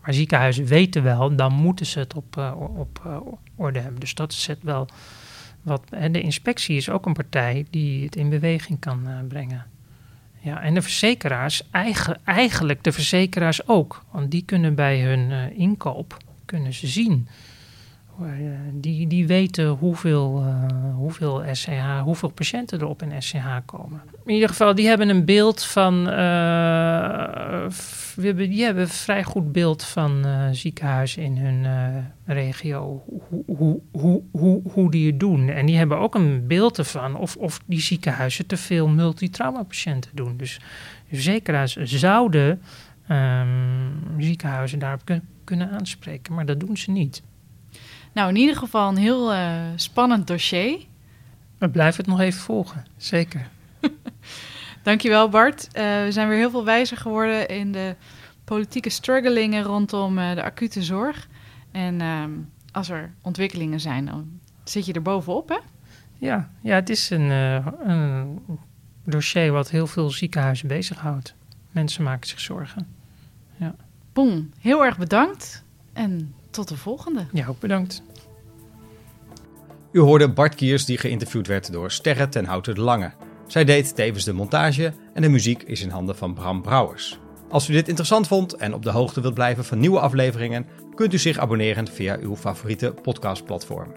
Maar 0.00 0.14
ziekenhuizen 0.14 0.64
weten 0.64 1.02
wel, 1.02 1.36
dan 1.36 1.52
moeten 1.52 1.86
ze 1.86 1.98
het 1.98 2.14
op, 2.14 2.36
uh, 2.38 2.52
op 2.76 3.22
orde 3.56 3.78
hebben. 3.78 4.00
Dus 4.00 4.14
dat 4.14 4.32
zet 4.32 4.58
wel 4.62 4.88
wat. 5.62 5.82
En 5.90 6.12
de 6.12 6.20
inspectie 6.20 6.76
is 6.76 6.90
ook 6.90 7.06
een 7.06 7.12
partij 7.12 7.66
die 7.70 8.04
het 8.04 8.16
in 8.16 8.28
beweging 8.28 8.78
kan 8.80 9.08
brengen. 9.28 9.66
Ja, 10.40 10.62
en 10.62 10.74
de 10.74 10.82
verzekeraars, 10.82 11.62
eigenlijk 12.24 12.84
de 12.84 12.92
verzekeraars 12.92 13.68
ook. 13.68 14.04
Want 14.10 14.30
die 14.30 14.42
kunnen 14.44 14.74
bij 14.74 15.00
hun 15.00 15.56
inkoop, 15.56 16.16
kunnen 16.52 16.72
ze 16.72 16.86
zien 16.86 17.28
eh, 18.20 18.26
die, 18.72 19.06
die 19.06 19.26
weten 19.26 19.68
hoeveel, 19.68 20.44
uh, 20.46 20.94
hoeveel 20.94 21.42
SCH, 21.52 22.00
hoeveel 22.02 22.30
patiënten 22.30 22.80
er 22.80 22.86
op 22.86 23.00
een 23.00 23.22
SCH 23.22 23.46
komen. 23.66 24.02
In 24.24 24.34
ieder 24.34 24.48
geval, 24.48 24.74
die 24.74 24.86
hebben 24.86 25.08
een 25.08 25.24
beeld 25.24 25.64
van. 25.64 25.98
Uh, 25.98 26.14
we 28.14 28.26
hebben, 28.26 28.50
die 28.50 28.64
hebben 28.64 28.82
een 28.82 28.88
vrij 28.88 29.24
goed 29.24 29.52
beeld 29.52 29.84
van 29.84 30.24
ziekenhuizen 30.52 31.22
in 31.22 31.36
hun 31.36 31.66
regio. 32.24 33.02
Hoe, 33.28 33.44
hoe, 33.56 33.80
hoe, 33.92 34.22
hoe, 34.32 34.62
hoe 34.72 34.90
die 34.90 35.06
het 35.06 35.20
doen. 35.20 35.48
En 35.48 35.66
die 35.66 35.76
hebben 35.76 35.98
ook 35.98 36.14
een 36.14 36.46
beeld 36.46 36.78
ervan 36.78 37.16
of, 37.16 37.36
of 37.36 37.60
die 37.66 37.80
ziekenhuizen 37.80 38.46
te 38.46 38.56
veel 38.56 38.88
multitrauma-patiënten 38.88 40.10
doen. 40.14 40.36
Dus 40.36 40.60
verzekeraars 41.08 41.76
zouden 41.76 42.62
um, 43.10 44.00
ziekenhuizen 44.18 44.78
daarop 44.78 45.04
kunnen 45.04 45.31
aanspreken, 45.50 46.34
maar 46.34 46.46
dat 46.46 46.60
doen 46.60 46.76
ze 46.76 46.90
niet. 46.90 47.22
Nou, 48.12 48.28
in 48.28 48.36
ieder 48.36 48.56
geval 48.56 48.88
een 48.88 48.96
heel 48.96 49.32
uh, 49.32 49.62
spannend 49.76 50.26
dossier. 50.26 50.86
We 51.58 51.68
blijven 51.68 52.00
het 52.00 52.06
nog 52.06 52.20
even 52.20 52.40
volgen, 52.40 52.84
zeker. 52.96 53.48
Dankjewel 54.82 55.28
Bart. 55.28 55.66
Uh, 55.66 55.72
we 56.04 56.08
zijn 56.10 56.28
weer 56.28 56.38
heel 56.38 56.50
veel 56.50 56.64
wijzer 56.64 56.96
geworden 56.96 57.48
in 57.48 57.72
de 57.72 57.96
politieke 58.44 58.90
struggelingen 58.90 59.62
rondom 59.62 60.18
uh, 60.18 60.34
de 60.34 60.42
acute 60.42 60.82
zorg. 60.82 61.28
En 61.70 62.00
ehm, 62.00 62.30
als 62.72 62.88
er 62.88 63.14
ontwikkelingen 63.20 63.80
zijn, 63.80 64.04
dan 64.04 64.40
zit 64.64 64.86
je 64.86 64.92
er 64.92 65.02
bovenop, 65.02 65.48
hè? 65.48 65.58
Ja, 66.18 66.50
ja 66.60 66.74
het 66.74 66.90
is 66.90 67.10
een, 67.10 67.30
een 67.90 68.38
dossier 69.04 69.52
wat 69.52 69.70
heel 69.70 69.86
veel 69.86 70.10
ziekenhuizen 70.10 70.68
bezighoudt. 70.68 71.34
Mensen 71.70 72.02
maken 72.02 72.28
zich 72.28 72.40
zorgen. 72.40 73.01
Boom, 74.12 74.50
heel 74.58 74.84
erg 74.84 74.98
bedankt 74.98 75.64
en 75.92 76.34
tot 76.50 76.68
de 76.68 76.76
volgende. 76.76 77.26
Ja, 77.32 77.46
ook 77.46 77.60
bedankt. 77.60 78.02
U 79.92 80.00
hoorde 80.00 80.32
Bart 80.32 80.54
Kiers 80.54 80.84
die 80.84 80.98
geïnterviewd 80.98 81.46
werd 81.46 81.72
door 81.72 81.90
Sterre 81.90 82.28
ten 82.28 82.44
Houten 82.44 82.74
de 82.74 82.80
Lange. 82.80 83.12
Zij 83.46 83.64
deed 83.64 83.94
tevens 83.94 84.24
de 84.24 84.32
montage 84.32 84.92
en 85.14 85.22
de 85.22 85.28
muziek 85.28 85.62
is 85.62 85.82
in 85.82 85.88
handen 85.88 86.16
van 86.16 86.34
Bram 86.34 86.62
Brouwers. 86.62 87.18
Als 87.50 87.68
u 87.68 87.72
dit 87.72 87.88
interessant 87.88 88.26
vond 88.26 88.54
en 88.54 88.74
op 88.74 88.82
de 88.82 88.90
hoogte 88.90 89.20
wilt 89.20 89.34
blijven 89.34 89.64
van 89.64 89.78
nieuwe 89.78 90.00
afleveringen, 90.00 90.66
kunt 90.94 91.12
u 91.12 91.18
zich 91.18 91.38
abonneren 91.38 91.88
via 91.88 92.18
uw 92.20 92.36
favoriete 92.36 92.94
podcastplatform. 93.02 93.92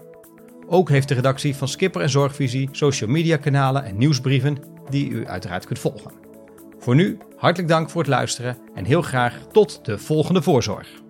Ook 0.66 0.88
heeft 0.88 1.08
de 1.08 1.14
redactie 1.14 1.56
van 1.56 1.68
Skipper 1.68 2.00
en 2.00 2.10
Zorgvisie 2.10 2.68
social 2.72 3.10
media 3.10 3.36
kanalen 3.36 3.84
en 3.84 3.98
nieuwsbrieven 3.98 4.58
die 4.90 5.08
u 5.08 5.26
uiteraard 5.26 5.66
kunt 5.66 5.78
volgen. 5.78 6.25
Voor 6.78 6.94
nu 6.94 7.18
hartelijk 7.36 7.68
dank 7.68 7.90
voor 7.90 8.00
het 8.00 8.10
luisteren 8.10 8.58
en 8.74 8.84
heel 8.84 9.02
graag 9.02 9.38
tot 9.52 9.84
de 9.84 9.98
volgende 9.98 10.42
voorzorg. 10.42 11.05